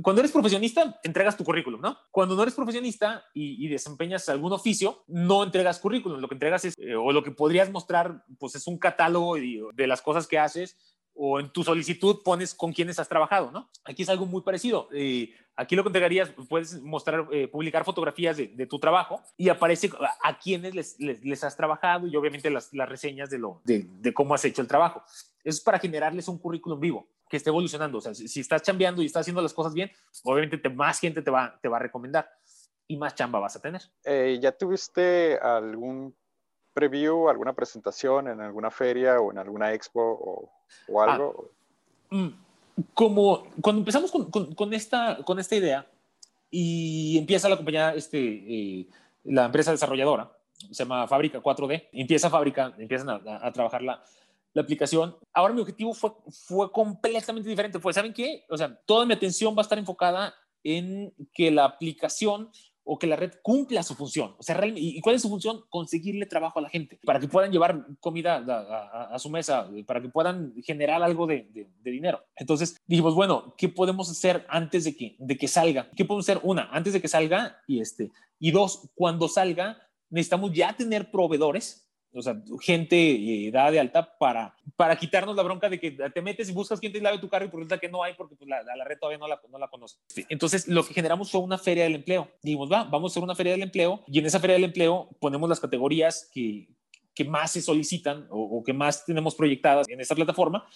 [0.00, 1.98] cuando eres profesionista, entregas tu currículum, ¿no?
[2.10, 6.20] Cuando no eres profesionista y, y desempeñas algún oficio, no entregas currículum.
[6.20, 9.86] Lo que entregas es, eh, o lo que podrías mostrar, pues es un catálogo de
[9.86, 10.78] las cosas que haces
[11.14, 13.70] o en tu solicitud pones con quiénes has trabajado, ¿no?
[13.84, 14.88] Aquí es algo muy parecido.
[14.92, 19.48] Eh, aquí lo que entregarías, puedes mostrar, eh, publicar fotografías de, de, tu trabajo y
[19.48, 19.90] aparece
[20.22, 23.86] a quienes les, les, les has trabajado y obviamente las, las reseñas de, lo, de,
[23.86, 25.02] de, cómo has hecho el trabajo.
[25.44, 27.98] Eso es para generarles un currículum vivo que esté evolucionando.
[27.98, 29.90] O sea, si, si estás chambeando y estás haciendo las cosas bien,
[30.24, 32.28] obviamente te, más gente te va, te va a recomendar
[32.86, 33.82] y más chamba vas a tener.
[34.04, 36.14] Eh, ¿Ya tuviste algún
[36.72, 40.50] preview, alguna presentación en alguna feria o en alguna expo o,
[40.88, 41.50] o algo?
[42.10, 42.30] Ah,
[42.94, 45.86] como cuando empezamos con, con, con, esta, con esta idea
[46.50, 48.86] y empieza la compañía, este, eh,
[49.24, 54.02] la empresa desarrolladora, se llama Fábrica 4D, empieza fábrica, empiezan a, a, a trabajar la,
[54.54, 55.16] la aplicación.
[55.32, 57.78] Ahora mi objetivo fue, fue completamente diferente.
[57.78, 58.44] Fue, ¿saben qué?
[58.48, 62.50] O sea, toda mi atención va a estar enfocada en que la aplicación
[62.84, 64.34] o que la red cumpla su función.
[64.38, 65.60] O sea, ¿y cuál es su función?
[65.68, 68.44] Conseguirle trabajo a la gente, para que puedan llevar comida
[69.12, 72.24] a, su mesa, para que puedan generar algo de, dinero.
[72.36, 75.88] Entonces dijimos, bueno, ¿qué podemos hacer antes de que, de que salga?
[75.96, 76.40] ¿Qué podemos hacer?
[76.42, 79.78] Una, antes de que salga, y, este, y dos, cuando salga,
[80.10, 81.82] necesitamos ya tener proveedores
[82.14, 86.22] o sea, gente eh, dada de alta para, para quitarnos la bronca de que te
[86.22, 88.48] metes y buscas quien te lave tu carro y resulta que no hay porque pues,
[88.48, 89.98] la, la, red todavía no la, no la conoce.
[90.28, 92.30] Entonces, lo que generamos fue una feria del empleo.
[92.42, 95.08] Dijimos, va, vamos a hacer una feria del empleo y en esa feria del empleo
[95.20, 96.68] ponemos las categorías que,
[97.14, 100.66] que más se solicitan o, o que más tenemos proyectadas en esta plataforma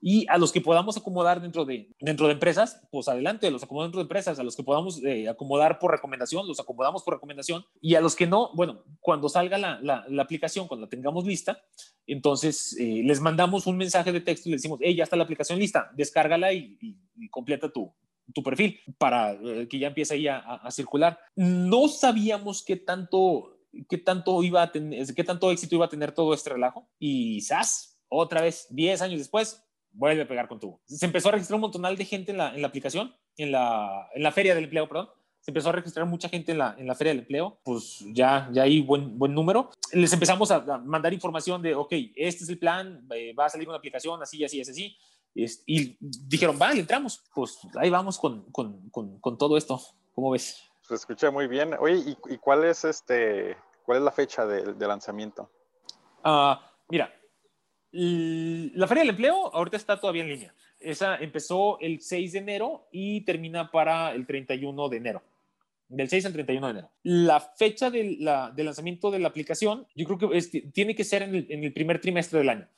[0.00, 3.88] y a los que podamos acomodar dentro de, dentro de empresas, pues adelante, los acomodamos
[3.88, 7.64] dentro de empresas, a los que podamos eh, acomodar por recomendación, los acomodamos por recomendación,
[7.80, 11.24] y a los que no, bueno, cuando salga la, la, la aplicación, cuando la tengamos
[11.24, 11.62] lista,
[12.06, 15.24] entonces eh, les mandamos un mensaje de texto y les decimos, hey, ya está la
[15.24, 17.92] aplicación lista, descárgala y, y, y completa tu,
[18.32, 21.18] tu perfil para eh, que ya empiece ahí a, a, circular.
[21.36, 23.58] No sabíamos qué tanto,
[23.88, 27.40] qué tanto iba a tener, qué tanto éxito iba a tener todo este relajo, y
[27.42, 27.98] ¡zas!
[28.08, 30.80] Otra vez, 10 años después, vuelve a pegar con tubo.
[30.86, 34.08] Se empezó a registrar un montonal de gente en la, en la aplicación, en la,
[34.14, 35.10] en la feria del empleo, perdón.
[35.40, 38.50] Se empezó a registrar mucha gente en la, en la feria del empleo, pues ya,
[38.52, 39.70] ya hay buen, buen número.
[39.92, 43.66] Les empezamos a, mandar información de, ok, este es el plan, eh, va a salir
[43.66, 44.96] una aplicación así, así, así, así.
[45.66, 47.22] Y dijeron, vale, entramos.
[47.34, 49.80] Pues ahí vamos con, con, con, con todo esto.
[50.14, 50.62] ¿Cómo ves?
[50.82, 51.74] Se escucha muy bien.
[51.78, 55.50] Oye, ¿y, y cuál es este, cuál es la fecha de, de lanzamiento?
[56.24, 56.54] Uh,
[56.88, 57.10] mira,
[57.92, 60.54] La Feria del Empleo ahorita está todavía en línea.
[60.78, 65.22] Esa empezó el 6 de enero y termina para el 31 de enero.
[65.88, 66.90] Del 6 al 31 de enero.
[67.02, 71.72] La fecha del, lanzamiento de la aplicación, yo creo que tiene que ser en el,
[71.72, 72.68] primer trimestre del año.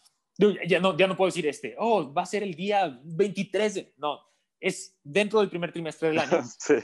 [0.66, 3.92] Ya no, ya no puedo decir este, oh, va a ser el día 23 de...
[3.98, 4.18] No,
[4.58, 6.42] es dentro del primer trimestre del año.
[6.58, 6.74] sí.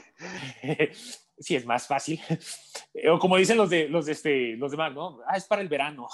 [1.39, 2.19] sí, es más fácil.
[3.11, 5.19] o como dicen los de los, este, los demás, ¿no?
[5.27, 6.07] Ah, es para el verano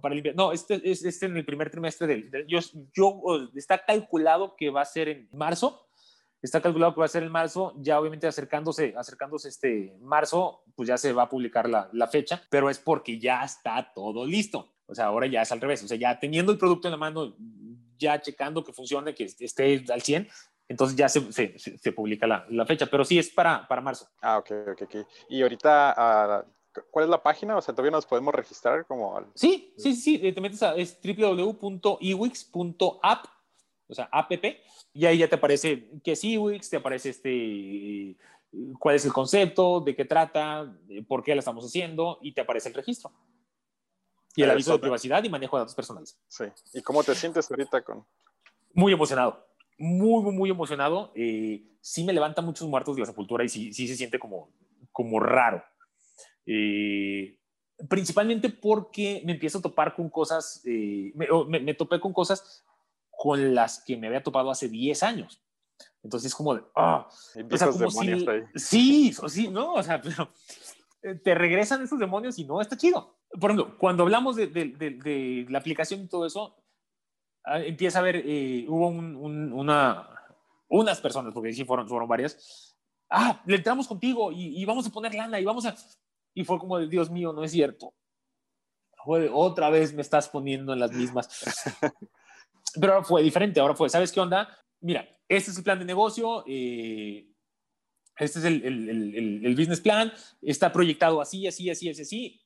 [0.00, 0.44] para invierno.
[0.44, 2.60] No, este es este en el primer trimestre del, yo,
[2.94, 5.86] yo, está calculado que va a ser en marzo.
[6.42, 10.88] Está calculado que va a ser en marzo, ya obviamente acercándose, acercándose este marzo, pues
[10.88, 14.72] ya se va a publicar la, la fecha, pero es porque ya está todo listo.
[14.86, 15.82] O sea, ahora ya es al revés.
[15.84, 17.36] O sea, ya teniendo el producto en la mano,
[17.98, 20.28] ya checando que funcione, que esté al 100,
[20.70, 24.08] entonces ya se, se, se publica la, la, fecha, pero sí es para, para marzo.
[24.22, 24.96] Ah, ok, ok, ok.
[25.28, 26.50] Y ahorita, uh,
[26.90, 27.56] ¿Cuál es la página?
[27.56, 29.20] O sea, todavía nos podemos registrar como...
[29.34, 31.64] Sí, sí, sí, eh, te metes a es www.ewix.app,
[33.88, 34.30] o sea, app,
[34.92, 38.16] y ahí ya te aparece qué es Ewix, te aparece este,
[38.78, 40.72] cuál es el concepto, de qué trata,
[41.08, 43.10] por qué la estamos haciendo, y te aparece el registro.
[44.36, 46.16] Y el aviso de privacidad y manejo de datos personales.
[46.28, 46.44] Sí.
[46.72, 48.06] ¿Y cómo te sientes ahorita con...?
[48.72, 49.44] Muy emocionado,
[49.76, 51.10] muy, muy, muy emocionado.
[51.16, 54.52] Eh, sí me levanta muchos muertos de la sepultura y sí, sí se siente como,
[54.92, 55.64] como raro
[56.52, 57.38] eh,
[57.88, 62.64] principalmente porque me empiezo a topar con cosas, eh, me, me, topé con cosas
[63.08, 65.40] con las que me había topado hace 10 años.
[66.02, 68.26] Entonces es como de, ah, o sea, como si,
[68.56, 70.28] sí, sí, no, o sea, pero
[71.02, 73.20] eh, te regresan esos demonios y no, está chido.
[73.38, 76.56] Por ejemplo, cuando hablamos de, de, de, la aplicación y todo eso,
[77.44, 78.24] ah, empieza a haber,
[78.68, 80.08] hubo un, una,
[80.68, 82.76] unas personas, porque sí fueron, fueron varias,
[83.08, 85.76] ah, le entramos contigo y, y, vamos a poner lana y vamos a,
[86.34, 87.94] y fue como de, Dios mío, no es cierto.
[89.32, 91.28] otra vez me estás poniendo en las mismas.
[92.80, 94.48] Pero ahora fue diferente, ahora fue, ¿sabes qué onda?
[94.80, 97.28] Mira, este es el plan de negocio, eh,
[98.16, 102.40] este es el, el, el, business plan, está proyectado así, así, así, así, así.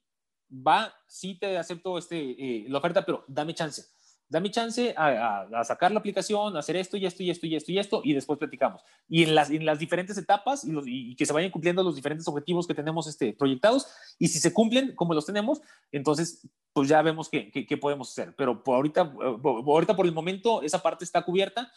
[0.51, 3.93] Va, sí te acepto este, eh, la oferta, pero dame chance
[4.29, 7.72] dame chance a, sacar la aplicación, a hacer esto y esto y esto y esto
[7.72, 8.83] y esto, y después platicamos.
[9.09, 12.66] Y en las, en las diferentes etapas y, que se vayan cumpliendo los diferentes objetivos
[12.66, 13.87] que tenemos este, proyectados,
[14.18, 15.61] y si se cumplen como los tenemos,
[15.93, 18.35] entonces pues ya vemos qué, qué, podemos hacer.
[18.37, 19.12] Pero por ahorita,
[19.43, 21.70] ahorita por el momento esa parte está cubierta,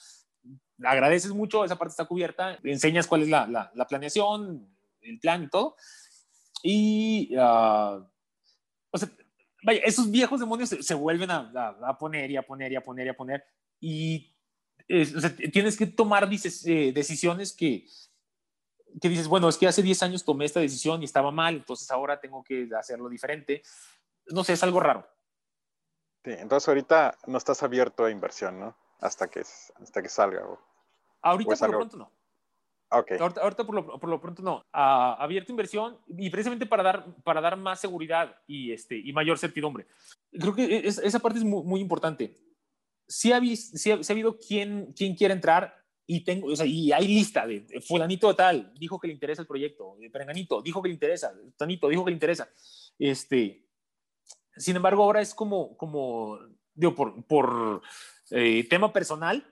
[0.84, 4.68] agradeces mucho, esa parte está cubierta, enseñas cuál es la, la, planeación,
[5.02, 5.76] el plan y todo.
[6.64, 8.04] Y, uh,
[8.91, 9.10] o sea,
[9.68, 11.51] vaya, esos viejos demonios se, vuelven a,
[11.84, 13.43] a, poner y a poner y a poner y a poner.
[13.82, 14.34] Y
[14.89, 17.86] o sea, tienes que tomar dices, eh, decisiones que,
[19.01, 21.91] que dices, bueno, es que hace 10 años tomé esta decisión y estaba mal, entonces
[21.91, 23.61] ahora tengo que hacerlo diferente.
[24.28, 25.05] No sé, es algo raro.
[26.24, 28.78] Sí, entonces ahorita no estás abierto a inversión, ¿no?
[28.99, 30.43] Hasta que, hasta que salga.
[31.22, 32.16] ahorita por lo pronto no.
[32.89, 33.17] Okay.
[33.19, 34.63] Ahorita, por, lo, por, lo, pronto no.
[34.71, 39.38] Ha abierto inversión y precisamente para dar, para dar más seguridad y, este, y mayor
[39.38, 39.88] certidumbre.
[40.31, 42.33] Creo que esa parte es muy, muy importante.
[43.07, 45.75] Si ha, si ha, habido quien, quien quiere entrar
[46.05, 49.47] y, tengo, o sea, y hay lista de, fulanito tal, dijo que le interesa el
[49.47, 52.49] proyecto, perenganito, dijo que le interesa, tanito, dijo que le interesa.
[52.97, 53.65] Este,
[54.55, 56.39] sin embargo, ahora es como, como
[56.73, 57.81] digo, por, por
[58.31, 59.45] eh, tema personal,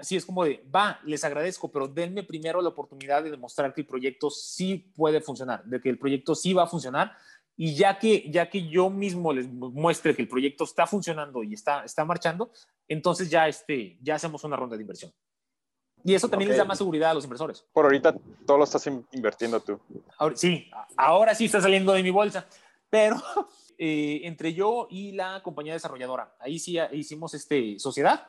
[0.00, 3.82] Así es como de, va, les agradezco, pero denme primero la oportunidad de demostrar que
[3.82, 7.12] el proyecto sí puede funcionar, de que el proyecto sí va a funcionar.
[7.56, 11.52] Y ya que, ya que yo mismo les muestre que el proyecto está funcionando y
[11.52, 12.50] está, está marchando,
[12.88, 15.12] entonces ya, este, ya hacemos una ronda de inversión.
[16.02, 17.66] Y eso también les da más seguridad a los inversores.
[17.72, 18.14] Por ahorita
[18.46, 19.78] todo lo estás invirtiendo tú.
[20.34, 22.46] sí, ahora sí está saliendo de mi bolsa,
[22.88, 23.16] pero
[23.78, 28.26] eh, entre yo y la compañía desarrolladora, ahí sí hicimos este, sociedad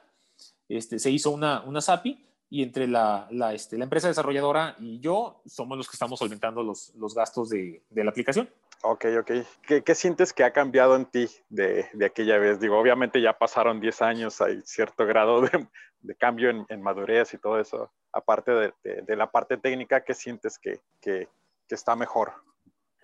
[0.78, 5.00] este, se hizo una, una SAPI y entre la, la, este, la, empresa desarrolladora y
[5.00, 8.50] yo somos los que estamos solventando los, los gastos de, de, la aplicación.
[8.84, 9.32] Ok, ok.
[9.66, 12.60] ¿Qué, ¿Qué, sientes que ha cambiado en ti de, de, aquella vez?
[12.60, 15.68] Digo, obviamente ya pasaron 10 años, hay cierto grado de,
[16.02, 17.90] de cambio en, en, madurez y todo eso.
[18.12, 21.30] Aparte de, la parte técnica, ¿qué sientes que, que,
[21.70, 22.34] que, está mejor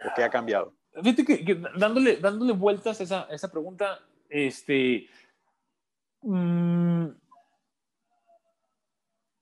[0.04, 0.74] o qué ha cambiado?
[1.02, 4.00] Fíjate que, dándole, dándole vueltas a esa, esa pregunta,
[4.30, 5.08] este...
[6.24, 7.12] Mmm,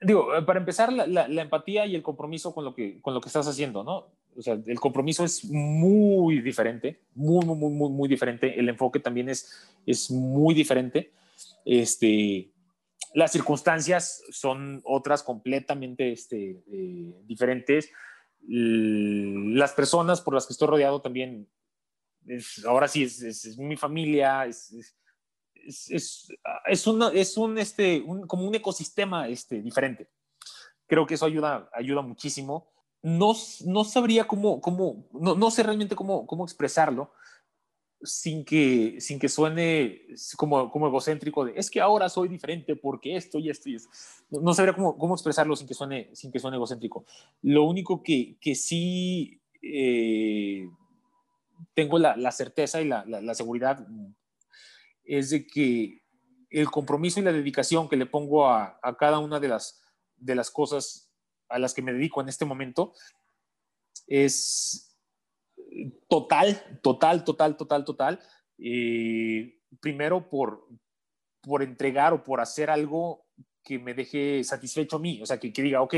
[0.06, 3.30] digo, eh, para empezar, la, empatía y el compromiso con lo, que, con lo que
[3.30, 4.08] estás haciendo, ¿no?
[4.38, 8.60] O sea, el compromiso es muy diferente, muy, muy, muy, muy, diferente.
[8.60, 11.12] El enfoque también es, es muy diferente.
[11.64, 12.52] Este,
[13.14, 17.90] las circunstancias son otras completamente este, eh, diferentes.
[18.48, 21.48] Las personas por las que estoy rodeado también,
[22.68, 24.98] ahora sí, es, mi familia, es,
[25.66, 26.28] es, es,
[26.66, 30.10] es, una, es un, este, un, como un ecosistema este, diferente.
[30.88, 32.72] Creo que eso ayuda, ayuda muchísimo.
[33.02, 33.34] No,
[33.66, 37.12] no sabría cómo, cómo no, no sé realmente cómo, cómo expresarlo,
[38.06, 40.02] sin que, sin que suene
[40.38, 43.90] como, como egocéntrico de es que ahora soy diferente porque esto y esto y esto.
[44.30, 47.06] No, no sabría cómo, cómo, expresarlo sin que suene, sin que suene egocéntrico.
[47.42, 50.68] Lo único que, que sí eh,
[51.74, 53.86] tengo la, la, certeza y la, la, la, seguridad
[55.06, 56.02] es de que
[56.50, 59.82] el compromiso y la dedicación que le pongo a, a cada una de las,
[60.16, 61.12] de las cosas
[61.50, 62.94] a las que me dedico en este momento
[64.08, 64.98] es
[66.08, 68.20] total, total, total, total, total.
[68.58, 70.68] Eh, primero por,
[71.42, 73.26] por entregar o por hacer algo
[73.64, 75.96] que me deje satisfecho a mí, o sea, que, que diga, ok,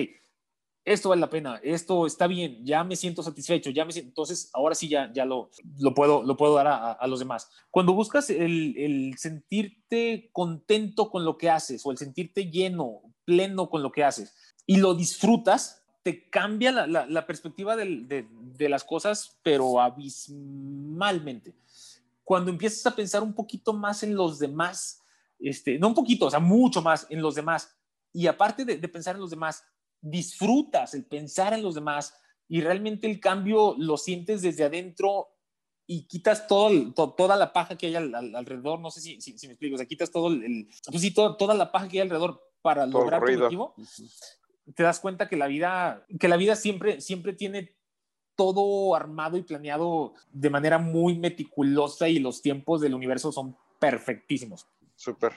[0.88, 4.50] esto vale la pena, esto está bien, ya me siento satisfecho, ya me siento, entonces
[4.54, 7.50] ahora sí ya, ya lo, lo, puedo, lo puedo dar a, los demás.
[7.70, 13.84] Cuando buscas el, sentirte contento con lo que haces o el sentirte lleno, pleno con
[13.84, 14.34] lo que haces
[14.66, 21.54] y lo disfrutas, te cambia la, la, perspectiva de, de, las cosas, pero abismalmente.
[22.24, 25.04] Cuando empiezas a pensar un poquito más en los demás,
[25.38, 27.76] este, no un poquito, o sea, mucho más en los demás,
[28.14, 29.66] y aparte de pensar en los demás,
[30.02, 32.14] disfrutas el pensar en los demás
[32.48, 35.28] y realmente el cambio lo sientes desde adentro
[35.86, 39.22] y quitas todo, to, toda la paja que hay al, al, alrededor, no sé si,
[39.22, 41.88] si, si, me explico, o sea, quitas todo el, pues sí, todo, toda la paja
[41.88, 43.76] que hay alrededor para todo lograr tu objetivo.
[44.76, 47.78] Te das cuenta que la vida, que la vida siempre, siempre tiene
[48.36, 54.68] todo armado y planeado de manera muy meticulosa y los tiempos del universo son perfectísimos.
[54.96, 55.34] Súper.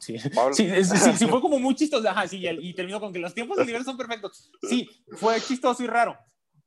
[0.00, 0.18] Sí.
[0.52, 2.08] Sí, sí, sí, fue como muy chistoso.
[2.08, 4.50] Ajá, sí, y, terminó con que los tiempos del universo son perfectos.
[4.66, 6.18] Sí, fue chistoso y raro,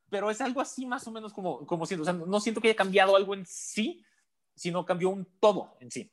[0.09, 2.03] pero es algo así más o menos como, como siento.
[2.03, 4.05] O sea, no siento que haya cambiado algo en sí,
[4.55, 6.11] sino cambió un todo en sí.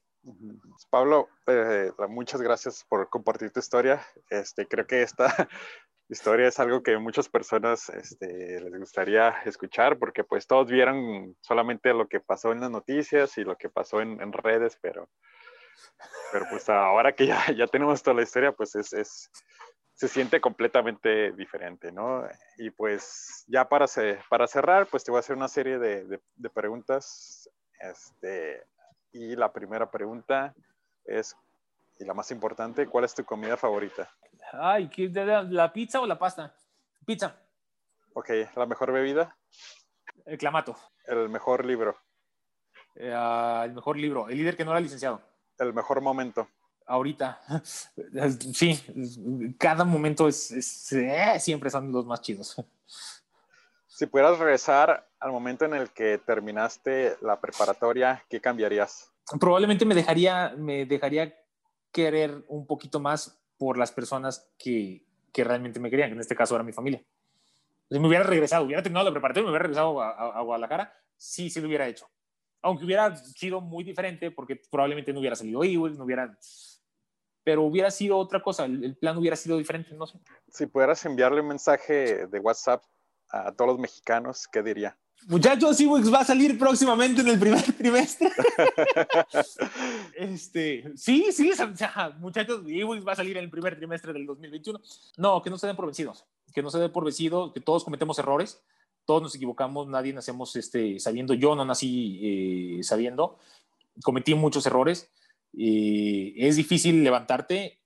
[0.91, 4.03] Pablo, eh, muchas gracias por compartir tu historia.
[4.29, 5.27] Este, creo que esta
[6.09, 11.93] historia es algo que muchas personas este, les gustaría escuchar porque pues todos vieron solamente
[11.95, 15.09] lo que pasó en las noticias y lo que pasó en, en redes, pero,
[16.33, 19.31] pero pues ahora que ya, ya tenemos toda la historia, pues es, es,
[19.95, 22.27] se siente completamente diferente, ¿no?
[22.59, 23.87] Y pues ya para,
[24.29, 27.51] para cerrar, pues te voy a hacer una serie de, de, de preguntas
[27.81, 28.65] este,
[29.13, 30.55] y la primera pregunta
[31.05, 31.37] es,
[31.99, 34.11] y la más importante, ¿cuál es tu comida favorita?
[34.53, 34.91] Ay,
[35.51, 36.55] ¿la pizza o la pasta?
[37.07, 37.37] Pizza.
[38.15, 39.37] Ok, ¿la mejor bebida?
[40.27, 40.77] El clamato.
[41.07, 41.97] ¿El mejor libro?
[42.97, 45.23] Eh, uh, el mejor libro, el líder que no era licenciado.
[45.61, 46.49] ¿El mejor momento?
[46.87, 47.39] Ahorita,
[48.55, 48.81] sí,
[49.59, 52.57] cada momento es, es eh, siempre son los más chidos.
[53.87, 59.13] Si pudieras regresar al momento en el que terminaste la preparatoria, ¿qué cambiarías?
[59.39, 61.37] Probablemente me dejaría, me dejaría
[61.93, 66.35] querer un poquito más por las personas que, que realmente me querían, que en este
[66.35, 67.05] caso era mi familia.
[67.91, 70.95] Si me hubiera regresado, hubiera terminado la preparatoria, me hubiera regresado a, a, a Guadalajara,
[71.19, 72.09] sí, sí lo hubiera hecho.
[72.63, 76.37] Aunque hubiera sido muy diferente, porque probablemente no hubiera salido Ewell, no hubiera
[77.43, 80.19] pero hubiera sido otra cosa, el, plan hubiera sido diferente, no sé.
[80.49, 82.85] Si pudieras enviarle un mensaje de WhatsApp
[83.31, 84.97] a todos los mexicanos, ¿qué diría?
[85.27, 88.31] Muchachos, Ewoks va a salir próximamente en el primer trimestre.
[90.15, 91.53] este, sí, sí,
[92.19, 94.81] muchachos, Ewoks va a salir en el primer trimestre del 2021.
[95.19, 97.85] No, que no se den por vencidos, que no se den por vencidos, que todos
[97.85, 98.63] cometemos errores,
[99.11, 101.35] todos nos equivocamos, nadie nacemos este, sabiendo.
[101.35, 103.39] Yo no nací eh, sabiendo,
[104.05, 105.11] cometí muchos errores.
[105.59, 107.81] Eh, es difícil levantarte,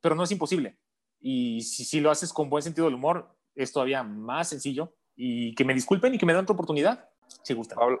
[0.00, 0.78] pero no es imposible.
[1.20, 5.54] Y si, si lo haces con buen sentido del humor, es todavía más sencillo y
[5.54, 7.06] que me disculpen y que me den otra oportunidad,
[7.42, 7.76] si gustan.
[7.76, 8.00] Pablo,